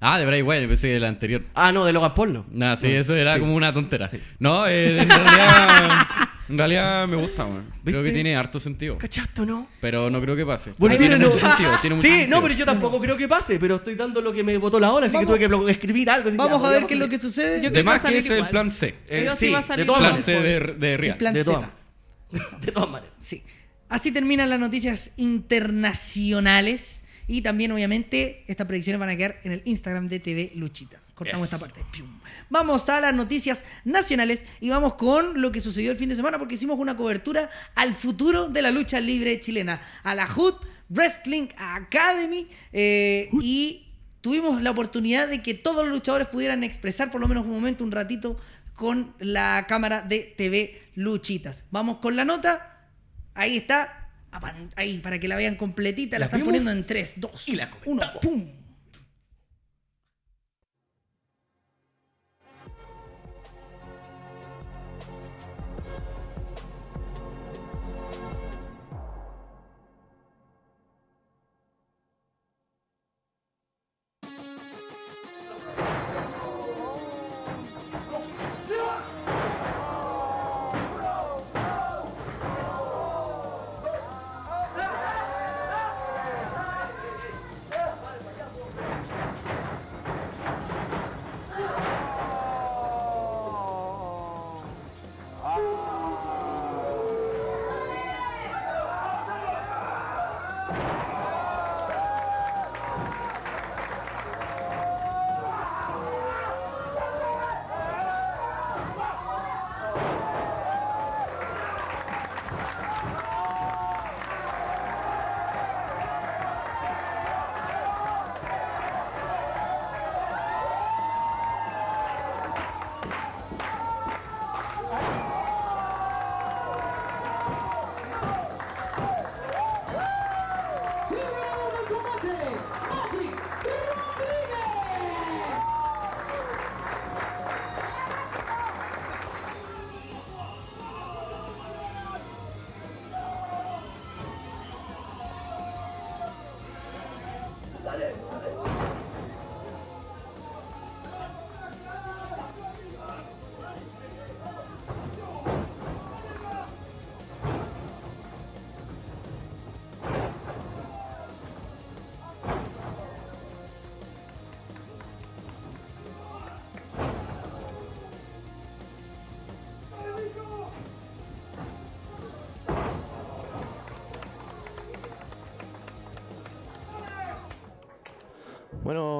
[0.00, 1.42] Ah, de Bray Wyatt, pensé del anterior.
[1.54, 2.46] Ah, no, de Logan Paul no.
[2.52, 3.40] Nah, sí, eso era Sí.
[3.40, 4.08] como una tontera.
[4.38, 6.06] No, eh, en realidad.
[6.48, 7.66] En realidad me gusta, weón.
[7.84, 8.96] Creo que tiene harto sentido.
[8.98, 9.68] ¿Cachaste o no?
[9.80, 10.72] Pero no creo que pase.
[10.78, 11.70] Bueno, tiene mucho sentido.
[11.80, 12.36] Tiene mucho sí, sentido.
[12.36, 14.90] no, pero yo tampoco creo que pase, pero estoy dando lo que me votó la
[14.92, 16.28] ola, así Vamos- que tuve que escribir algo.
[16.28, 17.56] así que Vamos ya, a ver qué es lo que sucede.
[17.62, 18.50] Yo De creo que va más a que salir es el igual.
[18.50, 18.94] plan C.
[19.08, 20.22] Eh, Sí o sí sí, va a salir de todas Plan.
[20.22, 21.16] C de, de El Real.
[21.18, 21.70] plan De Z.
[22.60, 23.14] De todas maneras.
[23.20, 23.42] Sí.
[23.90, 27.02] Así terminan las noticias internacionales.
[27.28, 31.12] Y también, obviamente, estas predicciones van a quedar en el Instagram de TV Luchitas.
[31.14, 31.52] Cortamos Yes.
[31.52, 31.84] esta parte.
[31.92, 32.08] Pium.
[32.48, 36.38] Vamos a las noticias nacionales y vamos con lo que sucedió el fin de semana
[36.38, 39.80] porque hicimos una cobertura al futuro de la lucha libre chilena.
[40.02, 40.54] A la Hood
[40.88, 42.48] Wrestling Academy.
[42.72, 43.84] eh, y
[44.22, 47.84] tuvimos la oportunidad de que todos los luchadores pudieran expresar por lo menos un momento,
[47.84, 48.38] un ratito,
[48.74, 51.64] con la cámara de TV Luchitas.
[51.70, 52.86] Vamos con la nota.
[53.34, 53.97] Ahí está.
[54.76, 56.16] Ahí, para que la vean completita.
[56.16, 57.72] La, La están vimos poniendo en 3, 2, y la 1.
[57.84, 58.22] comentamos.
[58.22, 58.57] ¡Pum!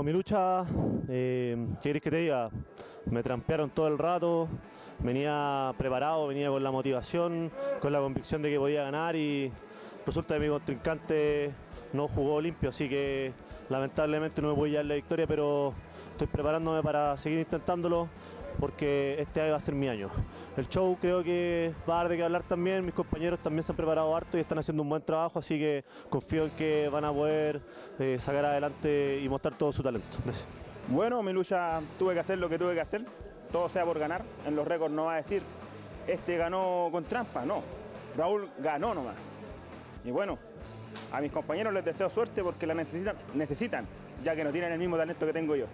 [0.08, 0.64] Mi lucha,
[1.06, 2.48] eh, ¿qué querés que te diga?
[3.10, 4.48] Me trampearon todo el rato,
[5.00, 7.52] venía preparado, venía con la motivación,
[7.82, 9.52] con la convicción de que podía ganar y
[10.06, 11.50] resulta que mi contrincante
[11.92, 13.34] no jugó limpio, así que
[13.68, 15.74] lamentablemente no me a llevar la victoria, pero
[16.12, 18.08] estoy preparándome para seguir intentándolo
[18.58, 20.10] porque este va a ser mi año.
[20.56, 23.72] El show creo que va a dar de qué hablar también, mis compañeros también se
[23.72, 27.04] han preparado harto y están haciendo un buen trabajo, así que confío en que van
[27.04, 27.60] a poder
[27.98, 30.18] eh, sacar adelante y mostrar todo su talento.
[30.88, 33.04] Bueno, mi lucha tuve que hacer lo que tuve que hacer,
[33.52, 34.22] todo sea por ganar.
[34.46, 35.42] En los récords no va a decir,
[36.06, 37.62] este ganó con trampa, no.
[38.16, 39.14] Raúl ganó nomás.
[40.04, 40.38] Y bueno,
[41.12, 43.86] a mis compañeros les deseo suerte porque la necesitan, necesitan,
[44.24, 45.66] ya que no tienen el mismo talento que tengo yo.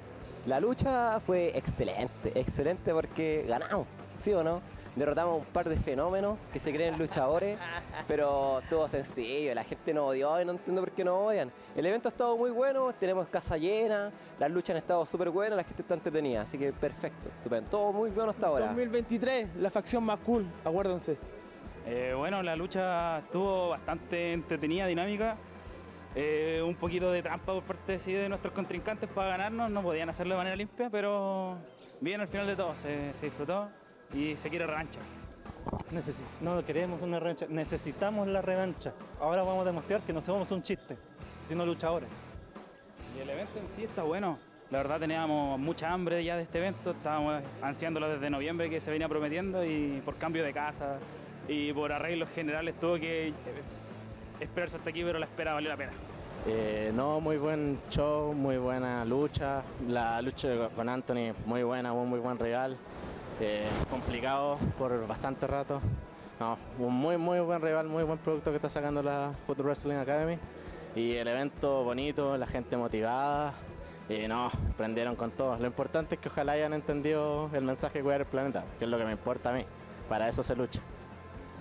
[0.47, 3.87] La lucha fue excelente, excelente porque ganamos,
[4.19, 4.61] ¿sí o no?
[4.95, 7.59] Derrotamos un par de fenómenos que se creen luchadores,
[8.07, 11.51] pero estuvo sencillo, la gente nos odió y no entiendo por qué nos odian.
[11.75, 15.57] El evento ha estado muy bueno, tenemos casa llena, las luchas han estado súper buenas,
[15.57, 18.67] la gente está entretenida, así que perfecto, estupendo, todo muy bueno hasta ahora.
[18.67, 21.17] 2023, la facción más cool, acuérdense.
[21.87, 25.37] Eh, bueno, la lucha estuvo bastante entretenida, dinámica.
[26.17, 30.09] Eh, un poquito de trampa por parte sí, de nuestros contrincantes para ganarnos, no podían
[30.09, 31.57] hacerlo de manera limpia, pero
[32.01, 33.69] bien al final de todo, se, se disfrutó
[34.13, 35.01] y se quiere revancha.
[35.91, 38.93] Necesi- no queremos una revancha, necesitamos la revancha.
[39.21, 40.97] Ahora vamos a demostrar que no somos un chiste,
[41.43, 42.11] sino luchadores.
[43.17, 44.39] Y el evento en sí está bueno.
[44.71, 48.91] La verdad teníamos mucha hambre ya de este evento, estábamos ansiándolo desde noviembre que se
[48.91, 50.99] venía prometiendo y por cambio de casa
[51.49, 53.33] y por arreglos generales tuvo que
[54.45, 55.93] esperarse hasta aquí, pero la espera valió la pena.
[56.47, 59.63] Eh, no, muy buen show, muy buena lucha.
[59.89, 62.77] La lucha con Anthony, muy buena, un muy buen rival.
[63.41, 65.81] Eh, complicado por bastante rato.
[66.39, 69.97] No, un muy, muy buen rival, muy buen producto que está sacando la Foot Wrestling
[69.97, 70.39] Academy.
[70.95, 73.55] Y el evento bonito, la gente motivada.
[74.09, 75.57] Y no, prendieron con todo.
[75.57, 78.91] Lo importante es que ojalá hayan entendido el mensaje que cuidar el planeta, que es
[78.91, 79.65] lo que me importa a mí.
[80.09, 80.81] Para eso se lucha.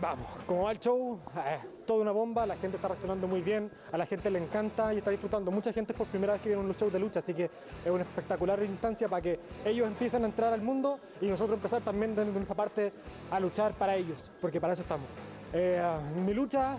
[0.01, 3.69] Vamos, como va el show, eh, toda una bomba, la gente está reaccionando muy bien,
[3.91, 5.51] a la gente le encanta y está disfrutando.
[5.51, 7.45] Mucha gente es por primera vez que viene un show de lucha, así que
[7.85, 11.81] es una espectacular instancia para que ellos empiecen a entrar al mundo y nosotros empezar
[11.81, 12.91] también desde nuestra parte
[13.31, 15.07] a luchar para ellos, porque para eso estamos.
[15.53, 15.81] Eh,
[16.25, 16.77] mi lucha,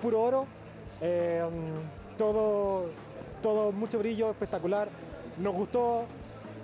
[0.00, 0.46] puro oro,
[1.00, 1.42] eh,
[2.16, 2.86] todo,
[3.42, 4.88] todo mucho brillo, espectacular,
[5.38, 6.04] nos gustó,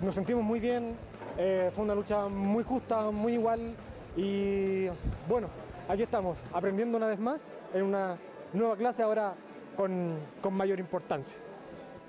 [0.01, 0.95] nos sentimos muy bien,
[1.37, 3.75] eh, fue una lucha muy justa, muy igual
[4.15, 4.87] y
[5.29, 5.47] bueno,
[5.87, 8.17] aquí estamos, aprendiendo una vez más en una
[8.53, 9.33] nueva clase ahora
[9.75, 11.39] con, con mayor importancia.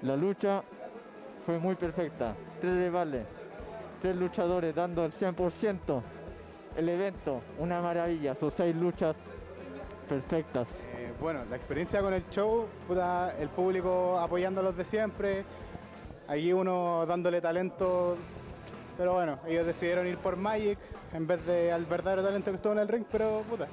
[0.02, 0.62] La lucha
[1.44, 2.34] fue muy perfecta.
[2.60, 3.26] Tres rivales,
[4.00, 6.02] tres luchadores dando el 100%.
[6.76, 8.34] El evento, una maravilla.
[8.34, 9.16] Sus seis luchas
[10.08, 10.68] perfectas.
[10.96, 15.44] Eh, bueno, la experiencia con el show, puta, el público apoyándolos de siempre,
[16.26, 18.16] allí uno dándole talento,
[18.96, 20.78] pero bueno, ellos decidieron ir por Magic
[21.12, 23.66] en vez de al verdadero talento que estuvo en el ring, pero puta,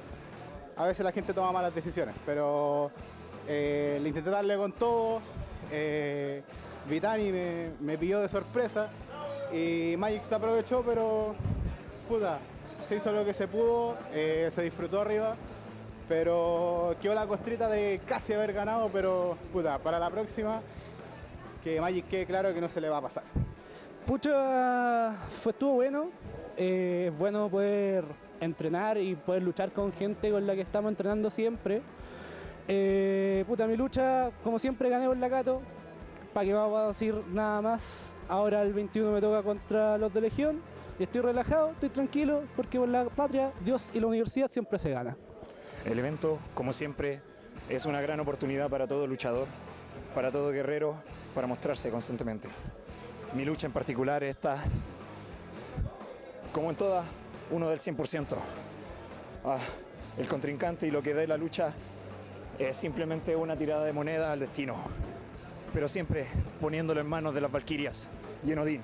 [0.76, 2.90] a veces la gente toma malas decisiones, pero
[3.46, 5.20] eh, le intenté darle con todo,
[5.70, 6.42] eh,
[6.88, 8.88] Vitani me, me pilló de sorpresa
[9.52, 11.34] y Magic se aprovechó, pero
[12.08, 12.38] puta,
[12.88, 15.36] se hizo lo que se pudo, eh, se disfrutó arriba.
[16.08, 20.62] Pero quedó la costrita de casi haber ganado, pero puta, para la próxima,
[21.64, 23.24] que Magic quede claro que no se le va a pasar.
[24.06, 26.10] Pucha, fue estuvo bueno.
[26.56, 28.04] Eh, es bueno poder
[28.40, 31.82] entrenar y poder luchar con gente con la que estamos entrenando siempre.
[32.68, 35.60] Eh, puta, mi lucha, como siempre, gané por la Cato.
[36.32, 38.12] Para que vamos a decir nada más.
[38.28, 40.60] Ahora el 21 me toca contra los de Legión.
[40.98, 44.90] Y estoy relajado, estoy tranquilo, porque por la patria, Dios y la universidad siempre se
[44.90, 45.14] gana.
[45.84, 47.20] El evento, como siempre,
[47.68, 49.46] es una gran oportunidad para todo luchador,
[50.14, 51.02] para todo guerrero,
[51.34, 52.48] para mostrarse constantemente.
[53.34, 54.56] Mi lucha en particular está,
[56.56, 57.04] como en todas,
[57.50, 58.34] uno del 100%.
[59.44, 59.58] Ah,
[60.16, 61.74] el contrincante y lo que dé la lucha
[62.58, 64.74] es simplemente una tirada de moneda al destino,
[65.74, 66.26] pero siempre
[66.58, 68.08] poniéndolo en manos de las Valquirias
[68.42, 68.80] y en Odín.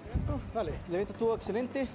[0.55, 1.89] Vale, el evento estuvo excelente.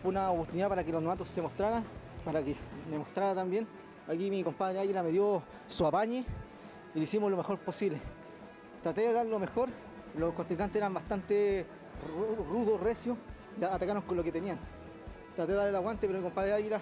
[0.00, 1.84] Fue una oportunidad para que los novatos se mostraran,
[2.24, 2.56] para que
[2.90, 3.68] me mostrara también.
[4.08, 6.24] Aquí mi compadre Águila me dio su apañe
[6.94, 8.00] y le hicimos lo mejor posible.
[8.82, 9.68] Traté de dar lo mejor.
[10.16, 11.66] Los contrincantes eran bastante
[12.16, 13.18] ru- rudos, recios,
[13.60, 14.58] ya atacaron con lo que tenían.
[15.38, 16.80] Traté de dar el aguante, pero mi compadre Águila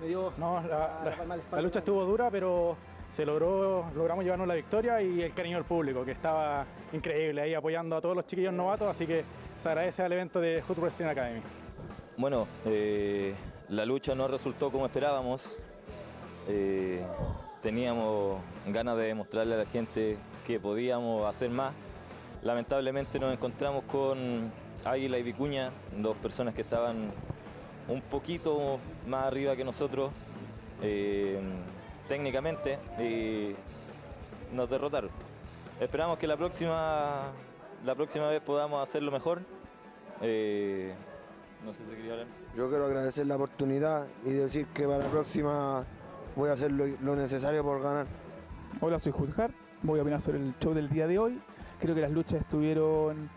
[0.00, 0.32] me dio.
[0.38, 1.56] No, la, la palma a la espalda.
[1.56, 2.76] la lucha estuvo dura, pero
[3.10, 7.54] se logró, logramos llevarnos la victoria y el cariño del público, que estaba increíble ahí
[7.54, 9.24] apoyando a todos los chiquillos novatos, así que
[9.60, 11.40] se agradece al evento de Hood Wrestling Academy.
[12.16, 13.34] Bueno, eh,
[13.68, 15.58] la lucha no resultó como esperábamos.
[16.46, 17.02] Eh,
[17.62, 18.38] teníamos
[18.68, 21.74] ganas de demostrarle a la gente que podíamos hacer más
[22.42, 24.50] lamentablemente nos encontramos con
[24.84, 27.10] Águila y Vicuña, dos personas que estaban
[27.88, 30.10] un poquito más arriba que nosotros
[30.82, 31.40] eh,
[32.06, 33.54] técnicamente y
[34.54, 35.10] nos derrotaron.
[35.80, 37.32] Esperamos que la próxima,
[37.84, 39.40] la próxima vez podamos hacerlo mejor.
[40.20, 40.94] Eh,
[41.64, 42.26] no sé si quería hablar.
[42.56, 45.84] Yo quiero agradecer la oportunidad y decir que para la próxima
[46.36, 48.06] voy a hacer lo, lo necesario por ganar.
[48.80, 49.50] Hola, soy Juzgar.
[49.82, 51.40] Voy a opinar sobre el show del día de hoy.
[51.80, 53.30] Creo que las luchas estuvieron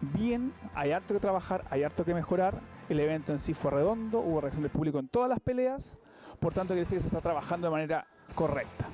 [0.00, 0.52] bien.
[0.74, 2.60] Hay harto que trabajar, hay harto que mejorar.
[2.90, 5.96] El evento en sí fue redondo, hubo reacción del público en todas las peleas.
[6.40, 8.86] Por tanto, quiere decir que se está trabajando de manera correcta.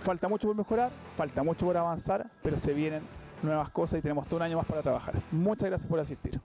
[0.00, 3.04] Falta mucho por mejorar, falta mucho por avanzar, pero se vienen
[3.44, 5.14] nuevas cosas y tenemos todo un año más para trabajar.
[5.30, 6.40] Muchas gracias por asistir.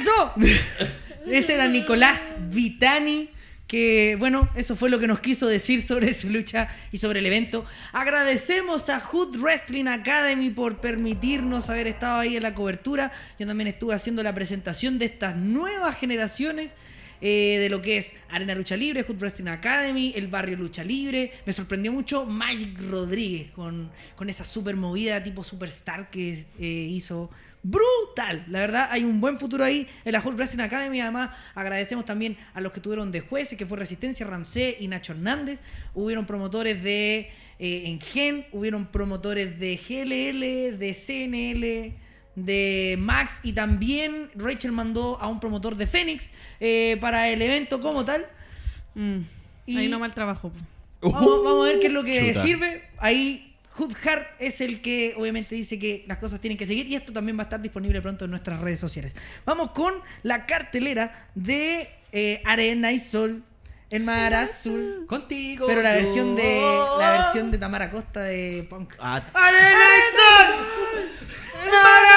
[0.00, 0.32] Eso?
[1.30, 3.30] Ese era Nicolás Vitani.
[3.66, 7.26] Que bueno, eso fue lo que nos quiso decir sobre su lucha y sobre el
[7.26, 7.66] evento.
[7.92, 13.12] Agradecemos a Hood Wrestling Academy por permitirnos haber estado ahí en la cobertura.
[13.38, 16.76] Yo también estuve haciendo la presentación de estas nuevas generaciones
[17.20, 21.32] eh, de lo que es Arena Lucha Libre, Hood Wrestling Academy, el barrio Lucha Libre.
[21.44, 27.30] Me sorprendió mucho Mike Rodríguez con, con esa super movida tipo superstar que eh, hizo.
[27.62, 31.00] Brutal, la verdad hay un buen futuro ahí en la Hood Wrestling Academy.
[31.00, 35.12] Además, agradecemos también a los que tuvieron de jueces, que fue Resistencia, Ramsey y Nacho
[35.12, 35.60] Hernández.
[35.94, 41.94] Hubieron promotores de eh, Engen, hubieron promotores de GLL, de CNL,
[42.36, 46.30] de Max y también Rachel mandó a un promotor de Fénix
[46.60, 48.26] eh, para el evento como tal.
[48.96, 50.52] Ahí no mal trabajo.
[51.00, 52.42] Vamos, vamos a ver qué es lo que Chuta.
[52.42, 52.84] sirve.
[52.98, 53.47] Ahí
[53.78, 57.12] Hood Hart es el que obviamente dice que las cosas tienen que seguir y esto
[57.12, 59.12] también va a estar disponible pronto en nuestras redes sociales.
[59.44, 63.44] Vamos con la cartelera de eh, Arena y Sol.
[63.90, 65.06] El mar azul.
[65.08, 65.66] Contigo.
[65.66, 66.60] Pero la versión de
[66.98, 68.92] la versión de Tamara Costa de Punk.
[68.98, 69.54] Ah, ¡Mar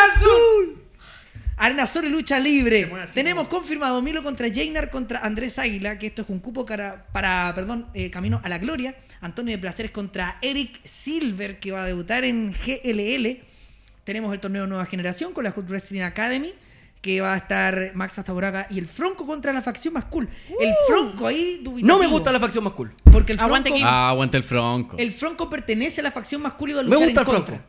[0.09, 0.77] azul!
[1.57, 2.91] Arena Sol y lucha libre.
[3.13, 7.51] Tenemos confirmado Milo contra Jainar contra Andrés Águila, que esto es un cupo cara- para,
[7.53, 8.95] perdón, eh, Camino a la Gloria.
[9.21, 13.37] Antonio de Placeres contra Eric Silver, que va a debutar en GLL.
[14.03, 16.53] Tenemos el torneo Nueva Generación con la Hood Wrestling Academy,
[17.01, 20.27] que va a estar Max Astaboraga y el Fronco contra la facción más cool.
[20.59, 21.87] El Fronco ahí dubitativo.
[21.87, 22.91] No me gusta la facción más cool.
[23.11, 24.97] Porque el Fronco, Ah, aguanta el Fronco.
[24.97, 27.27] el Fronco pertenece a la facción más cool y va a Me luchar gusta en
[27.27, 27.65] el contra.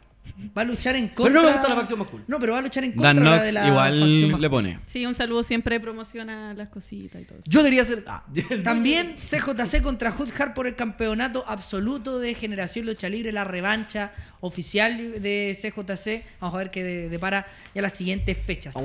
[0.57, 1.41] Va a luchar en Pero contra.
[1.43, 2.25] no me gusta la facción más cool.
[2.27, 3.69] No, pero va a luchar en contra Dan Knox de la facción
[4.09, 4.79] igual más le pone.
[4.87, 7.51] Sí, un saludo siempre promociona las cositas y todo eso.
[7.51, 8.05] Yo debería ser.
[8.07, 8.25] ah,
[8.65, 14.13] También CJC contra Hood Hard por el campeonato absoluto de Generación Lucha Libre, la revancha
[14.43, 16.25] oficial de CJC.
[16.41, 18.77] Vamos a ver qué de- depara ya las siguientes fechas.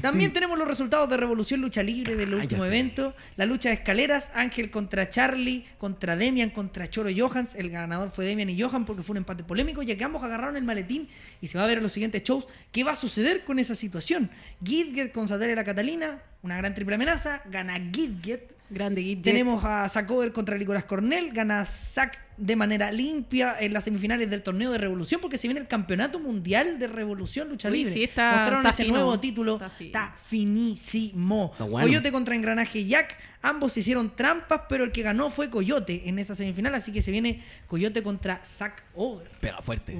[0.00, 3.14] También tenemos los resultados de Revolución Lucha Libre del último evento.
[3.36, 7.56] La lucha de escaleras, Ángel contra Charlie, contra Demian, contra Choro Johans.
[7.56, 10.56] El ganador fue Demian y Johan porque fue un empate polémico, ya que ambos agarraron
[10.56, 11.08] el maletín
[11.40, 13.74] y se va a ver en los siguientes shows qué va a suceder con esa
[13.74, 14.30] situación.
[14.64, 18.52] Gidget con Sataria la Catalina, una gran triple amenaza, gana Gidget.
[18.70, 19.24] Grande Gidget.
[19.24, 24.42] Tenemos a Sacover contra Nicolás Cornell, gana Zack de manera limpia en las semifinales del
[24.42, 27.92] torneo de Revolución porque se viene el campeonato mundial de Revolución Lucha Uy, Libre.
[27.92, 28.96] sí, está- Mostraron está ese fino.
[28.96, 31.50] nuevo título, Está está, finísimo.
[31.52, 31.86] Está bueno.
[31.86, 36.34] Coyote contra Engranaje Jack, ambos hicieron trampas, pero el que ganó fue Coyote en esa
[36.34, 39.28] semifinal, así que se viene Coyote contra Zack Over.
[39.40, 39.94] Pero fuerte.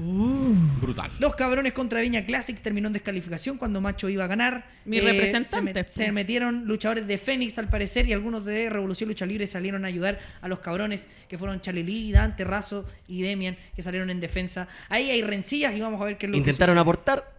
[0.80, 1.11] Brutal.
[1.18, 4.64] Los cabrones contra Viña Classic terminó en descalificación cuando Macho iba a ganar.
[4.84, 5.90] Mi Eh, representante, Se, met- po.
[5.93, 9.88] se metieron luchadores de Fénix al parecer y algunos de Revolución Lucha Libre salieron a
[9.88, 14.68] ayudar a los cabrones que fueron Chalelí, Dante, Razo y Demian que salieron en defensa.
[14.88, 17.32] Ahí hay rencillas y vamos a ver qué es lo que Intentaron aportar.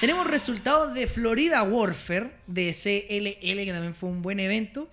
[0.00, 4.88] Tenemos resultados de Florida Warfare, de CLL, que también fue un buen evento.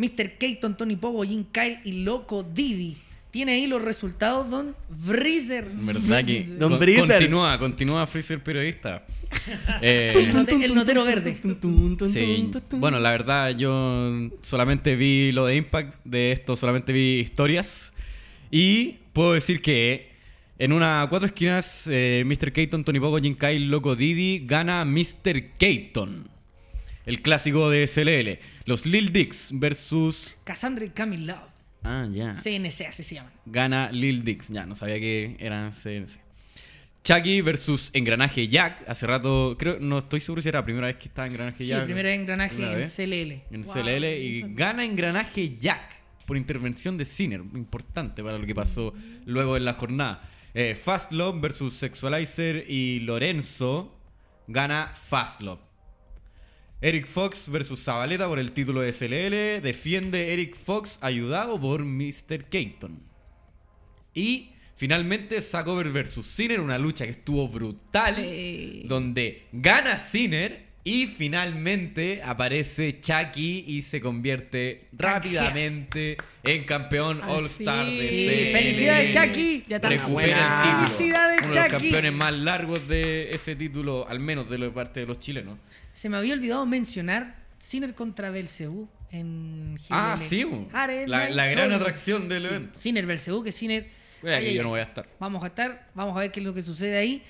[0.00, 0.32] Mr.
[0.38, 2.96] Keaton, Tony Pogo, Jim Kyle y Loco Didi.
[3.30, 4.74] Tiene ahí los resultados, Don
[5.06, 5.64] Freezer.
[5.74, 9.04] ¿Verdad que Don con- continúa, continúa Freezer periodista?
[9.82, 11.36] Eh, El, note- el notero verde.
[12.12, 17.92] Sí, bueno, la verdad yo solamente vi lo de Impact, de esto solamente vi historias
[18.50, 20.10] y puedo decir que
[20.58, 22.52] en una cuatro esquinas eh, Mr.
[22.52, 25.52] Keaton, Tony Pogo, Jin Kai, Loco Didi gana Mr.
[25.56, 26.28] Keaton,
[27.06, 28.38] el clásico de CLL.
[28.66, 30.34] Los Lil Dicks versus...
[30.44, 31.48] Cassandra y Camille Love.
[31.82, 32.34] Ah, ya.
[32.34, 33.32] CNC, así se llaman.
[33.46, 34.48] Gana Lil Dix.
[34.48, 36.18] Ya, no sabía que eran CNC.
[37.02, 38.84] Chucky versus Engranaje Jack.
[38.86, 41.70] Hace rato, creo, no estoy seguro si era la primera vez que estaba Engranaje Sí,
[41.70, 41.80] Jack.
[41.80, 42.94] el primer engranaje Primera en vez.
[42.94, 43.54] CLL.
[43.54, 45.98] En Wow, CLL y gana Engranaje Jack.
[46.26, 48.92] por intervención de Sinner, importante para lo que pasó
[49.24, 50.20] luego en la jornada.
[50.52, 53.96] Eh, Fastlove versus Sexualizer y Lorenzo
[54.46, 55.60] gana Fastlove.
[56.82, 59.62] Eric Fox versus Zabaleta por el título de SLL.
[59.62, 62.44] Defiende Eric Fox ayudado por Mr.
[62.48, 63.02] Keaton.
[64.14, 68.16] Y finalmente Sacover versus Sinner, una lucha que estuvo brutal.
[68.86, 77.86] Donde gana Sinner y finalmente aparece Chucky y se convierte rápidamente en campeón Al All-Star
[77.86, 77.98] fin.
[77.98, 78.52] de SLL.
[78.52, 79.64] felicidades, Chucky.
[79.68, 79.78] Ya.
[79.78, 80.86] Recupera el título.
[80.96, 81.70] Felicidades, Uno de los Chucky.
[81.90, 85.58] campeones más largos de ese título, al menos de lo- parte de los chilenos.
[85.92, 89.86] Se me había olvidado mencionar Sinner contra Belcebú en GLL.
[89.90, 90.46] Ah, sí.
[90.72, 91.74] Arena La- gran Sol.
[91.80, 92.78] atracción del Sí, evento.
[92.78, 93.82] Sinner Belcebú, que Sinner.
[94.22, 95.06] Ay, que ay, yo no voy a estar.
[95.18, 97.22] Vamos a estar, vamos a ver qué es lo que sucede ahí.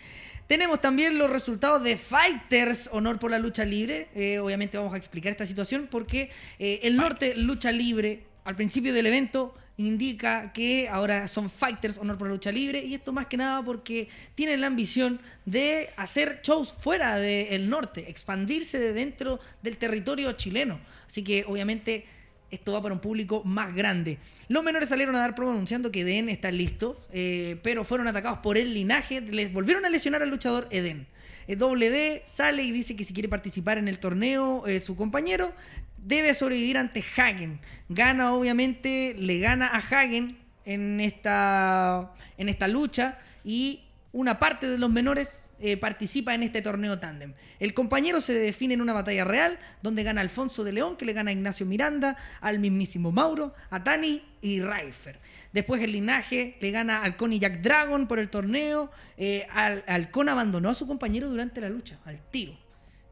[0.51, 4.09] Tenemos también los resultados de Fighters, honor por la lucha libre.
[4.16, 6.28] Eh, obviamente vamos a explicar esta situación porque
[6.59, 12.18] eh, el norte lucha libre al principio del evento indica que ahora son Fighters, honor
[12.18, 12.84] por la lucha libre.
[12.84, 18.11] Y esto más que nada porque tienen la ambición de hacer shows fuera del norte,
[18.11, 20.80] expandirse de dentro del territorio chileno.
[21.07, 22.07] Así que obviamente
[22.51, 24.18] esto va para un público más grande.
[24.48, 28.38] Los menores salieron a dar promo anunciando que Eden está listo, eh, pero fueron atacados
[28.38, 29.20] por el linaje.
[29.20, 31.07] Les volvieron a lesionar al luchador Eden.
[31.46, 34.96] El doble D sale y dice que si quiere participar en el torneo, eh, su
[34.96, 35.53] compañero
[35.96, 37.61] debe sobrevivir ante Hagen.
[37.88, 43.80] Gana, obviamente, le gana a Hagen en esta, en esta lucha y
[44.12, 47.34] una parte de los menores eh, participa en este torneo tándem.
[47.61, 51.12] El compañero se define en una batalla real donde gana Alfonso de León, que le
[51.12, 55.18] gana a Ignacio Miranda, al mismísimo Mauro, a Tani y Raifer.
[55.52, 58.90] Después el linaje le gana al Con y Jack Dragon por el torneo.
[59.16, 62.56] Eh, al, Halcón abandonó a su compañero durante la lucha, al tiro.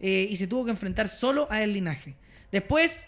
[0.01, 2.15] Eh, y se tuvo que enfrentar solo a el linaje.
[2.51, 3.07] Después,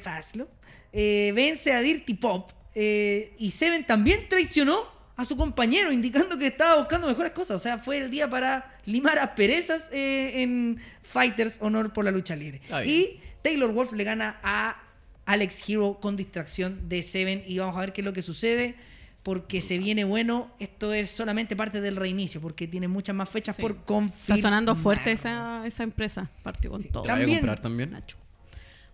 [0.00, 0.48] Faslo
[0.92, 2.50] vence a Dirty Pop.
[2.74, 7.56] y Seven también traicionó a su compañero, indicando que estaba buscando mejores cosas.
[7.56, 12.34] O sea, fue el día para limar asperezas eh, en Fighters Honor por la lucha
[12.34, 12.60] libre.
[12.84, 14.80] Y Taylor Wolf le gana a
[15.26, 17.42] Alex Hero con distracción de Seven.
[17.46, 18.74] Y vamos a ver qué es lo que sucede.
[19.22, 20.50] Porque se viene bueno.
[20.58, 22.40] Esto es solamente parte del reinicio.
[22.40, 24.20] Porque tiene muchas más fechas por confirmar.
[24.20, 26.28] Está sonando fuerte esa, esa empresa.
[26.42, 27.02] Partió con todo.
[27.02, 27.96] ¿Te la voy a También- comprar también?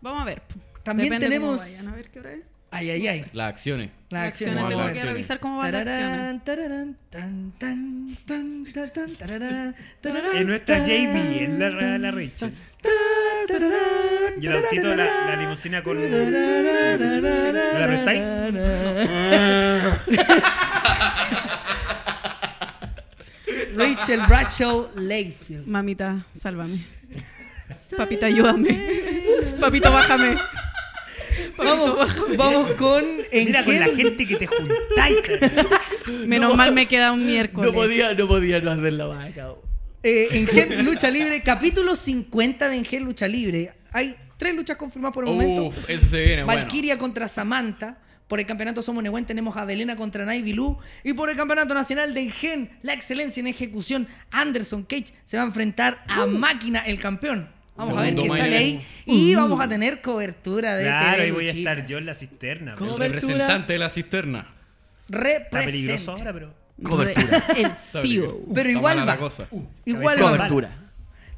[0.03, 0.43] Vamos a ver.
[0.83, 1.89] También Depende cómo tenemos- vayan.
[1.93, 2.41] A ver qué hora es.
[2.73, 3.25] Ay, ay, ay.
[3.33, 3.91] Las acciones.
[4.11, 4.63] Las acciones.
[4.63, 6.43] ¿Cómo van Tengo que revisar cómo van las acciones.
[10.47, 12.55] Nuestra tan, JB, en la, la Rachel.
[14.41, 15.99] Y el autito, la, la limusina con.
[15.99, 16.31] ¿Me
[17.79, 18.23] la prestáis?
[23.75, 25.67] Rachel Bradshaw Layfield.
[25.67, 26.79] Mamita, sálvame.
[27.97, 28.79] Papita, ayúdame.
[29.61, 30.37] Papito, bájame.
[31.57, 31.97] Vamos,
[32.37, 35.17] vamos con Mira con la gente que te juntáis.
[36.27, 37.71] Menos mal me queda un miércoles.
[37.71, 39.55] No podía, no podía no hacer la vaca.
[40.03, 43.73] Eh, Engel Lucha Libre, capítulo 50 de Engel Lucha Libre.
[43.93, 45.65] Hay tres luchas confirmadas por el momento.
[45.65, 46.61] Uf, eso se viene bueno.
[46.61, 47.99] Valkyria contra Samantha.
[48.27, 50.79] Por el campeonato Somos Nehuen tenemos a Belena contra Naivi Lu.
[51.03, 55.43] Y por el campeonato nacional de Engen, la excelencia en ejecución, Anderson Cage se va
[55.43, 57.51] a enfrentar a Máquina, el campeón.
[57.81, 58.87] Vamos a ver qué sale ahí.
[59.07, 61.73] Y vamos a tener cobertura de Claro, TV ahí voy a Luchita.
[61.73, 62.77] estar yo en la cisterna.
[62.81, 64.47] El representante de la cisterna.
[65.13, 66.55] Está peligroso ahora, pero.
[66.83, 67.45] Cobertura.
[67.57, 67.71] El
[68.03, 68.41] CEO.
[68.55, 69.19] Pero Está igual mala va.
[69.19, 69.49] cosa.
[69.85, 70.31] Igual va.
[70.31, 70.77] Cobertura.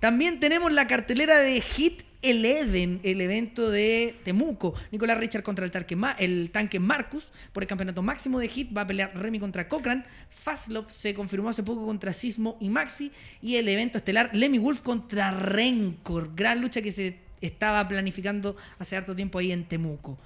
[0.00, 4.74] También tenemos la cartelera de Hit Eleven, el evento de Temuco.
[4.90, 7.30] Nicolás Richard contra el, tanque Ma- el tanque Marcus.
[7.52, 10.06] Por el campeonato máximo de Hit va a pelear Remy contra Cochran.
[10.30, 13.12] Fastlove se confirmó hace poco contra Sismo y Maxi.
[13.42, 16.34] Y el evento estelar Lemmy Wolf contra Rencor.
[16.34, 20.18] Gran lucha que se estaba planificando hace harto tiempo ahí en Temuco.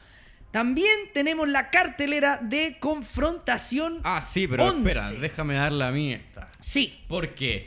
[0.51, 4.01] También tenemos la cartelera de confrontación.
[4.05, 4.89] Ah, sí, pero 11.
[4.91, 6.51] espera, déjame darle a mí esta.
[6.61, 6.99] Sí.
[7.09, 7.67] Porque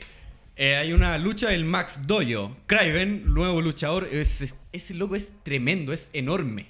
[0.60, 2.54] eh, hay una lucha del Max Doyo.
[2.66, 6.66] Kraven, nuevo luchador, es- ese loco es tremendo, es enorme.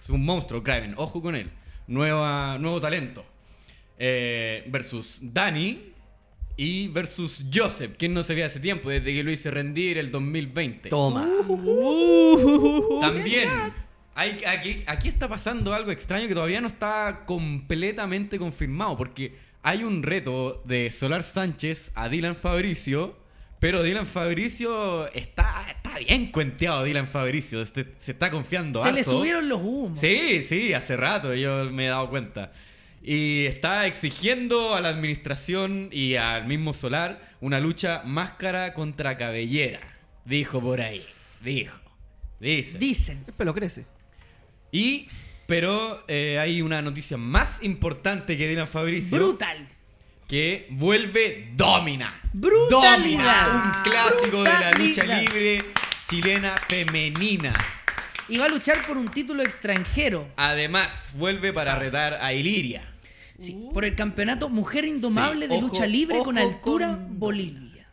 [0.00, 1.50] Es un monstruo, Kraven, ojo con él.
[1.88, 3.24] Nueva, nuevo talento.
[3.98, 5.78] Eh, versus Dani
[6.56, 10.10] y versus Joseph, quien no se ve hace tiempo, desde que lo hice rendir el
[10.10, 10.88] 2020.
[10.88, 11.28] Toma.
[13.00, 13.48] También,
[14.14, 19.84] hay, aquí, aquí está pasando algo extraño que todavía no está completamente confirmado, porque hay
[19.84, 23.16] un reto de Solar Sánchez a Dylan Fabricio,
[23.62, 28.82] pero Dylan Fabricio está, está bien cuenteado, Dylan Fabricio, este- se está confiando.
[28.82, 30.00] Se le subieron los humos.
[30.00, 32.50] Sí, sí, hace rato yo me he dado cuenta.
[33.04, 39.78] Y está exigiendo a la administración y al mismo Solar una lucha máscara contra cabellera.
[40.24, 41.04] Dijo por ahí.
[41.40, 41.78] Dijo.
[42.40, 42.78] Dice.
[42.78, 43.22] Dicen.
[43.28, 43.86] El pelo crece.
[44.72, 45.06] Y
[45.46, 49.18] Pero eh, hay una noticia más importante que a Fabricio.
[49.18, 49.68] Brutal.
[50.28, 52.12] Que vuelve Domina.
[52.32, 53.46] Brutalidad.
[53.46, 55.64] Domina, un clásico de la lucha libre
[56.08, 57.52] chilena femenina.
[58.28, 60.28] Y va a luchar por un título extranjero.
[60.36, 62.88] Además, vuelve para retar a Iliria.
[63.38, 67.88] Sí, por el campeonato Mujer Indomable Sí, de ojo, lucha libre con altura Bolivia.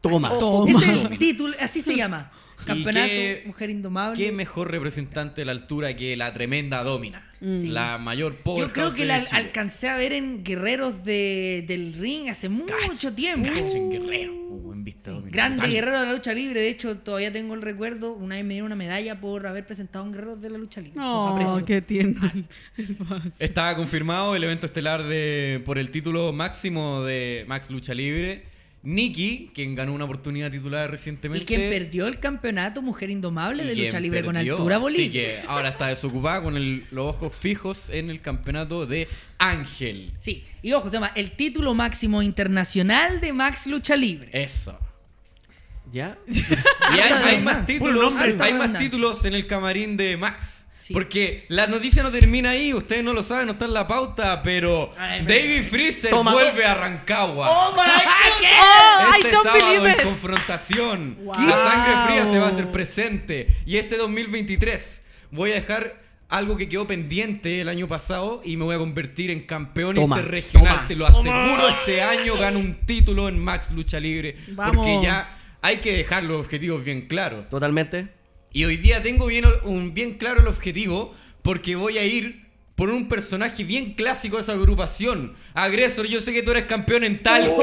[0.00, 0.28] Toma.
[0.28, 0.80] Así- Toma.
[0.80, 2.30] Es el título, así se llama.
[2.62, 4.16] ¿Y Campeonato qué- Mujer Indomable.
[4.24, 7.26] ¿Qué mejor representante de la altura que la tremenda Domina?
[7.40, 7.68] Sí.
[7.68, 9.38] La mayor power Yo creo que la Chile.
[9.38, 13.48] alcancé a ver en Guerreros de, del Ring hace mucho tiempo.
[13.48, 14.34] Cacho en Guerrero.
[14.34, 15.30] Un buen visto, Domina.
[15.30, 15.70] Grande Total.
[15.72, 16.60] guerrero de la lucha libre.
[16.60, 18.12] De hecho, todavía tengo el recuerdo.
[18.12, 20.96] Una vez me dieron una medalla por haber presentado un guerrero de la lucha libre.
[20.98, 21.64] No, aprecio.
[21.64, 22.30] qué tierno.
[23.38, 28.44] Estaba confirmado el evento estelar de por el título máximo de Max Lucha Libre.
[28.82, 31.42] Nikki, quien ganó una oportunidad titular recientemente.
[31.42, 35.10] Y quien perdió el campeonato Mujer Indomable de lucha libre con altura Así Bolivia.
[35.42, 39.06] que ahora está desocupada con el- los ojos fijos en el campeonato de
[39.38, 40.12] Ángel.
[40.16, 44.30] Sí, y ojo, se llama el título máximo internacional de Max Lucha Libre.
[44.32, 44.78] Eso.
[45.92, 46.16] ¿Ya?
[46.26, 47.78] Y hay, más hay
[48.78, 50.59] títulos en el camarín de Max.
[50.92, 54.42] Porque la noticia no termina ahí, ustedes no lo saben, no está en la pauta,
[54.42, 56.32] pero Ay, David Freezer Toma.
[56.32, 57.48] vuelve a Rancagua.
[57.50, 57.78] ¡Oh, my
[58.40, 59.06] God!
[59.08, 61.18] Oh, Este I don't sábado believe en confrontación.
[61.24, 61.34] Wow.
[61.46, 63.46] La sangre fría se va a hacer presente.
[63.66, 68.64] Y este 2023 voy a dejar algo que quedó pendiente el año pasado y me
[68.64, 70.74] voy a convertir en campeón Toma, interregional.
[70.76, 70.88] toma.
[70.88, 74.36] Te lo aseguro, este año gano un título en Max Lucha Libre.
[74.52, 74.76] Vamos.
[74.76, 77.48] Porque ya hay que dejar los objetivos bien claros.
[77.48, 78.08] Totalmente.
[78.52, 82.90] Y hoy día tengo bien, un, bien claro el objetivo porque voy a ir por
[82.90, 85.34] un personaje bien clásico de esa agrupación.
[85.54, 87.52] Agresor, yo sé que tú eres campeón en Talca.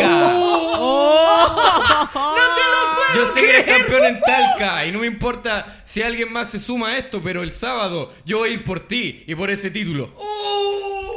[3.15, 6.59] Yo sé que eres campeón en Talca y no me importa si alguien más se
[6.59, 9.71] suma a esto, pero el sábado yo voy a ir por ti y por ese
[9.71, 10.13] título.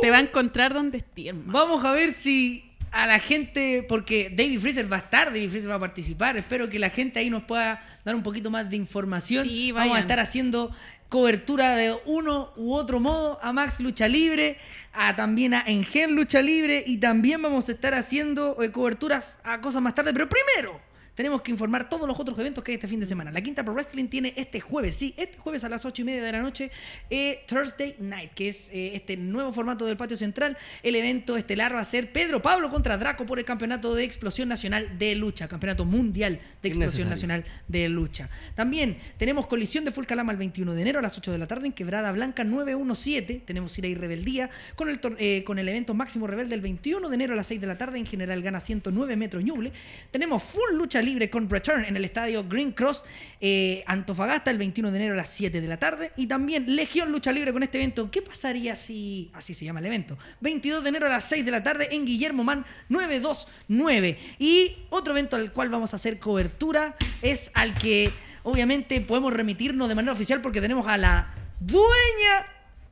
[0.00, 1.34] Te va a encontrar donde estés.
[1.34, 5.70] Vamos a ver si a la gente, porque David Freezer va a estar, David Freezer
[5.70, 6.36] va a participar.
[6.36, 9.46] Espero que la gente ahí nos pueda dar un poquito más de información.
[9.48, 10.74] Sí, Vamos a estar haciendo
[11.08, 14.56] cobertura de uno u otro modo a Max Lucha Libre,
[14.92, 19.60] a también a Engen Lucha Libre y también vamos a estar haciendo eh, coberturas a
[19.60, 20.12] cosas más tarde.
[20.12, 20.89] Pero primero
[21.20, 23.30] tenemos que informar todos los otros eventos que hay este fin de semana.
[23.30, 26.22] La Quinta Pro Wrestling tiene este jueves, sí, este jueves a las 8 y media
[26.22, 26.70] de la noche,
[27.10, 30.56] eh, Thursday Night, que es eh, este nuevo formato del Patio Central.
[30.82, 34.48] El evento estelar va a ser Pedro Pablo contra Draco por el Campeonato de Explosión
[34.48, 37.10] Nacional de Lucha, Campeonato Mundial de Explosión.
[37.10, 38.30] Nacional de Lucha.
[38.54, 41.46] También tenemos colisión de Full Calama el 21 de enero a las 8 de la
[41.46, 43.42] tarde en Quebrada Blanca 917.
[43.44, 47.14] Tenemos Ira y Rebeldía con el, eh, con el evento Máximo Rebelde el 21 de
[47.14, 49.70] enero a las 6 de la tarde en General Gana 109 metros Ñuble.
[50.10, 53.04] Tenemos Full Lucha Libre con Return en el estadio Green Cross
[53.40, 56.12] eh, Antofagasta el 21 de enero a las 7 de la tarde.
[56.16, 58.10] Y también Legión Lucha Libre con este evento.
[58.10, 60.16] ¿Qué pasaría si así se llama el evento?
[60.40, 64.18] 22 de enero a las 6 de la tarde en Guillermo Man 929.
[64.38, 68.10] Y otro evento al cual vamos a hacer cobertura es al que
[68.42, 72.46] obviamente podemos remitirnos de manera oficial porque tenemos a la dueña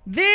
[0.05, 0.27] de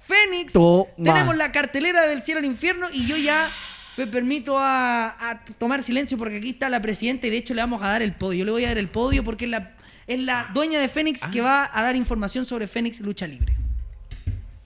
[0.00, 0.52] Fénix.
[0.54, 0.88] Toma.
[0.96, 3.50] Tenemos la cartelera del cielo al infierno y yo ya
[3.98, 7.62] me permito a, a tomar silencio porque aquí está la presidenta y de hecho le
[7.62, 8.38] vamos a dar el podio.
[8.38, 9.74] Yo le voy a dar el podio porque es la,
[10.06, 13.56] es la dueña de Fénix que va a dar información sobre Fénix Lucha Libre.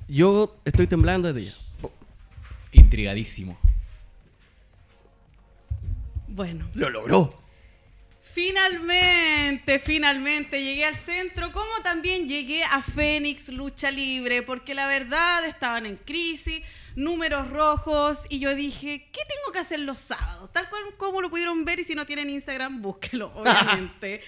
[0.07, 1.89] Yo estoy temblando desde ya.
[2.73, 3.59] Intrigadísimo.
[6.29, 6.69] Bueno.
[6.75, 7.31] Lo logró.
[8.21, 15.45] Finalmente, finalmente llegué al centro, como también llegué a Fénix Lucha Libre, porque la verdad
[15.47, 16.63] estaban en crisis,
[16.95, 20.53] números rojos, y yo dije, ¿qué tengo que hacer los sábados?
[20.53, 24.23] Tal cual como lo pudieron ver, y si no tienen Instagram, búsquelo, obviamente.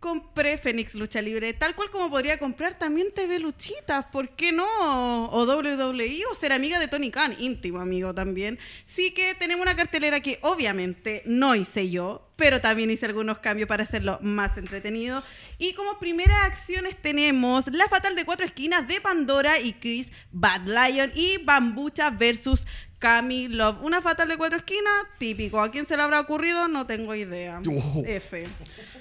[0.00, 5.24] Compré Fénix Lucha Libre, tal cual como podría comprar también TV Luchitas, ¿por qué no?
[5.30, 8.60] O WWE o ser amiga de Tony Khan, íntimo amigo también.
[8.84, 13.68] Sí que tenemos una cartelera que obviamente no hice yo, pero también hice algunos cambios
[13.68, 15.24] para hacerlo más entretenido.
[15.58, 20.60] Y como primeras acciones tenemos la Fatal de Cuatro Esquinas de Pandora y Chris Bad
[20.66, 22.64] Lion y Bambucha versus
[23.00, 23.82] Cami Love.
[23.82, 25.60] Una Fatal de Cuatro Esquinas, típico.
[25.60, 26.68] ¿A quién se le habrá ocurrido?
[26.68, 27.60] No tengo idea.
[27.68, 28.04] Oh.
[28.06, 28.46] F.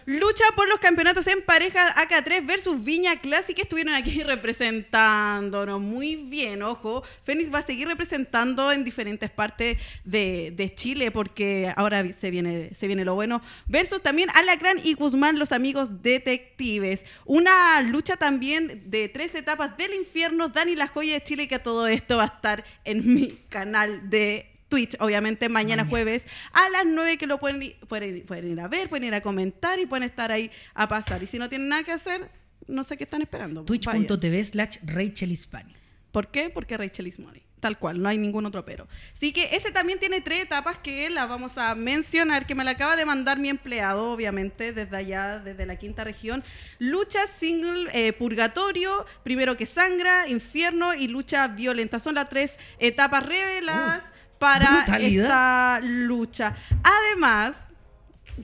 [0.07, 6.63] Lucha por los campeonatos en pareja AK3 versus Viña Classic estuvieron aquí representándonos muy bien,
[6.63, 7.03] ojo.
[7.23, 12.73] Fénix va a seguir representando en diferentes partes de, de Chile porque ahora se viene,
[12.73, 13.41] se viene lo bueno.
[13.67, 17.03] Versus también Alacrán y Guzmán, los amigos detectives.
[17.25, 20.47] Una lucha también de tres etapas del infierno.
[20.47, 24.56] Dani La Joya de Chile, que todo esto va a estar en mi canal de
[24.69, 28.67] Twitch, obviamente, mañana, jueves a las 9 que lo pueden, i- pueden, pueden ir a
[28.67, 31.23] ver, pueden ir a comentar y pueden estar ahí a pasar.
[31.23, 32.29] Y si no tienen nada que hacer,
[32.67, 33.63] no sé qué están esperando.
[33.63, 35.73] Twitch.tv slash Rachel Hispani.
[36.11, 36.49] ¿Por qué?
[36.49, 37.43] Porque Rachel is money.
[37.59, 38.87] Tal cual, no hay ningún otro pero.
[39.15, 42.71] Así que ese también tiene tres etapas que las vamos a mencionar, que me la
[42.71, 46.43] acaba de mandar mi empleado, obviamente, desde allá, desde la quinta región.
[46.77, 51.99] Lucha single, eh, purgatorio, primero que sangra, infierno y lucha violenta.
[51.99, 54.03] Son las tres etapas reveladas
[54.39, 55.23] para brutalidad.
[55.23, 56.55] esta lucha.
[56.83, 57.67] Además,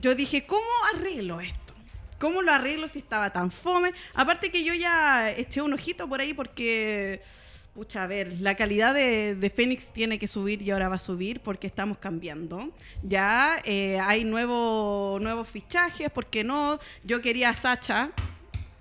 [0.00, 1.74] yo dije, ¿cómo arreglo esto?
[2.18, 3.92] ¿Cómo lo arreglo si estaba tan fome?
[4.14, 7.20] Aparte que yo ya eché un ojito por ahí porque,
[7.74, 11.00] pucha, a ver, la calidad de, de Fénix tiene que subir y ahora va a
[11.00, 12.70] subir porque estamos cambiando.
[13.02, 16.78] Ya eh, hay nuevo, nuevos fichajes, ¿por qué no?
[17.02, 18.10] Yo quería a Sacha,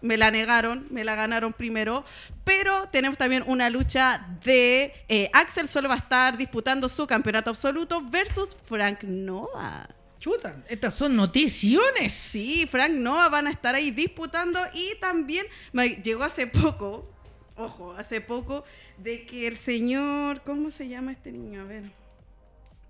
[0.03, 2.03] me la negaron, me la ganaron primero,
[2.43, 7.49] pero tenemos también una lucha de eh, Axel solo va a estar disputando su campeonato
[7.49, 9.87] absoluto versus Frank Nova.
[10.19, 12.13] Chuta, estas son noticiones.
[12.13, 17.09] Sí, Frank Nova van a estar ahí disputando y también me llegó hace poco,
[17.55, 18.65] ojo, hace poco,
[18.97, 21.61] de que el señor, ¿cómo se llama este niño?
[21.61, 22.02] A ver.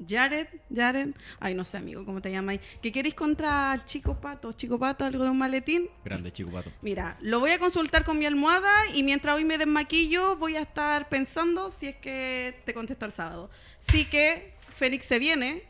[0.06, 2.60] Jared, Jared, ay no sé amigo, ¿cómo te llamas?
[2.82, 4.52] ¿Que queréis contra el chico pato?
[4.52, 5.90] ¿Chico pato algo de un maletín?
[6.04, 6.72] Grande, chico pato.
[6.82, 10.62] Mira, lo voy a consultar con mi almohada y mientras hoy me desmaquillo voy a
[10.62, 13.50] estar pensando si es que te contesto el sábado.
[13.88, 15.64] Así que Fénix se viene,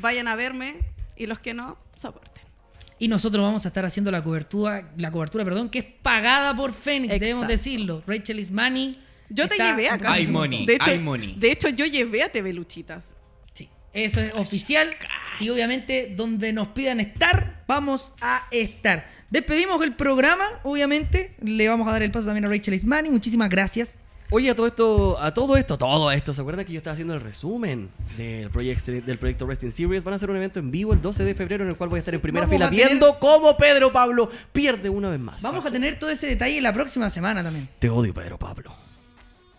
[0.00, 0.76] vayan a verme
[1.16, 2.42] y los que no, soporten.
[2.98, 6.72] Y nosotros vamos a estar haciendo la cobertura, la cobertura, perdón, que es pagada por
[6.72, 8.02] Fénix, debemos decirlo.
[8.06, 8.96] Rachel Ismani.
[9.28, 10.14] Yo te llevé acá.
[10.14, 10.90] próximo de hecho,
[11.36, 13.15] De hecho, yo llevé a TV Luchitas.
[13.96, 14.90] Eso es oficial.
[15.40, 19.06] Y obviamente, donde nos pidan estar, vamos a estar.
[19.30, 21.34] Despedimos el programa, obviamente.
[21.42, 23.10] Le vamos a dar el paso también a Rachel Ismani.
[23.10, 24.00] Muchísimas gracias.
[24.30, 27.14] Oye, a todo esto, a todo esto, todo esto, ¿se acuerdan que yo estaba haciendo
[27.14, 30.02] el resumen del proyecto, del proyecto Wrestling Series?
[30.02, 31.98] Van a hacer un evento en vivo el 12 de febrero en el cual voy
[31.98, 35.42] a estar en primera fila tener- viendo cómo Pedro Pablo pierde una vez más.
[35.42, 37.68] Vamos a tener todo ese detalle la próxima semana también.
[37.78, 38.74] Te odio, Pedro Pablo.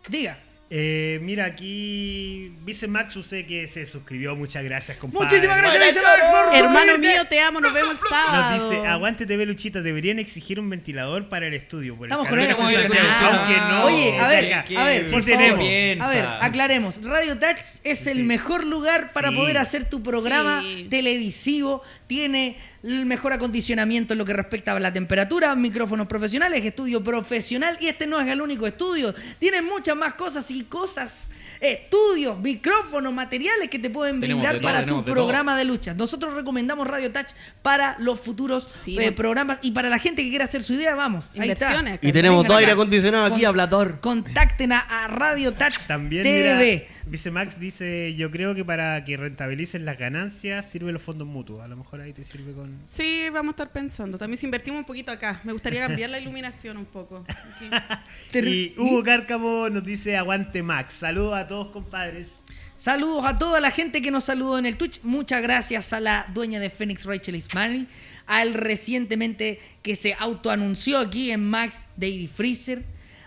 [0.09, 0.37] Diga.
[0.69, 5.25] Eh, mira, aquí Vice Max, usted que se suscribió, muchas gracias, compadre.
[5.25, 8.51] Muchísimas gracias, Vice Max, por Hermano mío, te amo, nos vemos el sábado.
[8.57, 11.95] Nos dice, aguante TV Luchita, deberían exigir un ventilador para el estudio.
[11.95, 12.39] por el Estamos con.
[12.39, 12.99] Santiago.
[13.21, 13.83] Aunque no.
[13.85, 15.57] Oye, a ver, a ver, sí por tenemos.
[15.57, 16.01] favor.
[16.01, 17.01] A ver, aclaremos.
[17.01, 19.35] Radio Touch es el mejor lugar para Sí.
[19.35, 20.87] poder hacer tu programa Sí.
[20.89, 21.81] televisivo.
[22.07, 27.77] Tiene el mejor acondicionamiento en lo que respecta a la temperatura, micrófonos profesionales, estudio profesional.
[27.81, 29.13] Y este no es el único estudio.
[29.39, 31.29] Tiene muchas más cosas y cosas,
[31.61, 35.93] estudios, micrófonos, materiales que te pueden Tenemos brindar todo, para tu de programa de lucha.
[35.93, 37.31] Nosotros recomendamos Radio Touch
[37.61, 41.25] para los futuros eh, programas y para la gente que quiera hacer su idea, vamos.
[41.37, 41.83] Ahí está.
[42.01, 43.99] Y tenemos dos aire acondicionado aquí, Con- hablador.
[43.99, 46.57] Contacten a, a Radio Touch También, TV.
[46.87, 51.25] mira, Vice Max dice, yo creo que para que rentabilicen las ganancias sirven los fondos
[51.25, 51.63] mutuos.
[51.63, 52.79] A lo mejor ahí te sirve con...
[52.83, 54.17] Sí, vamos a estar pensando.
[54.17, 55.39] También si invertimos un poquito acá.
[55.45, 57.25] Me gustaría cambiar la iluminación un poco.
[58.33, 60.93] Y Hugo Cárcamo nos dice, aguante Max.
[60.93, 62.41] Saludos a todos, compadres.
[62.75, 65.01] Saludos a toda la gente que nos saludó en el Twitch.
[65.03, 67.87] Muchas gracias a la dueña de Phoenix, Rachel Ismani.
[68.27, 72.83] Al recientemente que se autoanunció aquí en Max, David Freezer.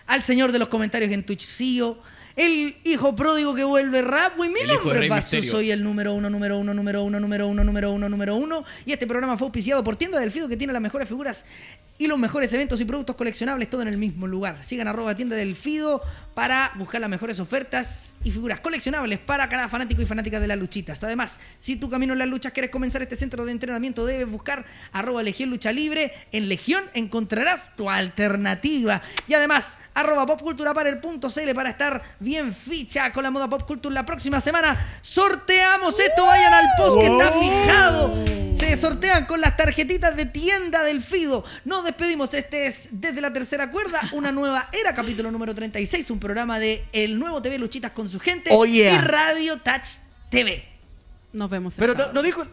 [0.07, 1.99] Al señor de los comentarios en Twitch, CEO.
[2.35, 4.33] El hijo pródigo que vuelve rap.
[4.37, 7.47] Y mi El nombre es Paso, soy el número uno, número uno, número uno, número
[7.47, 8.63] uno, número uno, número uno.
[8.85, 11.45] Y este programa fue auspiciado por Tienda del Fido, que tiene las mejores figuras
[11.97, 14.63] y los mejores eventos y productos coleccionables, todo en el mismo lugar.
[14.63, 16.01] Sigan arroba Tienda del Fido
[16.33, 20.57] para buscar las mejores ofertas y figuras coleccionables para cada fanático y fanática de las
[20.57, 21.03] luchitas.
[21.03, 24.65] Además, si tu camino en las luchas quieres comenzar este centro de entrenamiento, debes buscar
[24.93, 26.13] arroba Legión Lucha Libre.
[26.31, 29.01] En Legión encontrarás tu alternativa.
[29.27, 33.31] Y además, arroba Pop Cultura para el punto CL para estar bien ficha con la
[33.31, 34.99] moda Pop Culture la próxima semana.
[35.01, 38.41] Sorteamos esto, vayan al post que está fijado.
[38.55, 41.43] Se sortean con las tarjetitas de tienda del Fido.
[41.65, 42.33] Nos despedimos.
[42.33, 46.85] Este es Desde la Tercera Cuerda, una nueva era, capítulo número 36, un programa de
[46.93, 48.93] El Nuevo TV Luchitas con su gente Oh, yeah.
[48.93, 49.97] y Radio Touch
[50.29, 50.63] TV.
[51.33, 51.77] Nos vemos.
[51.77, 52.13] el Pero sábado.
[52.13, 52.45] no dijo...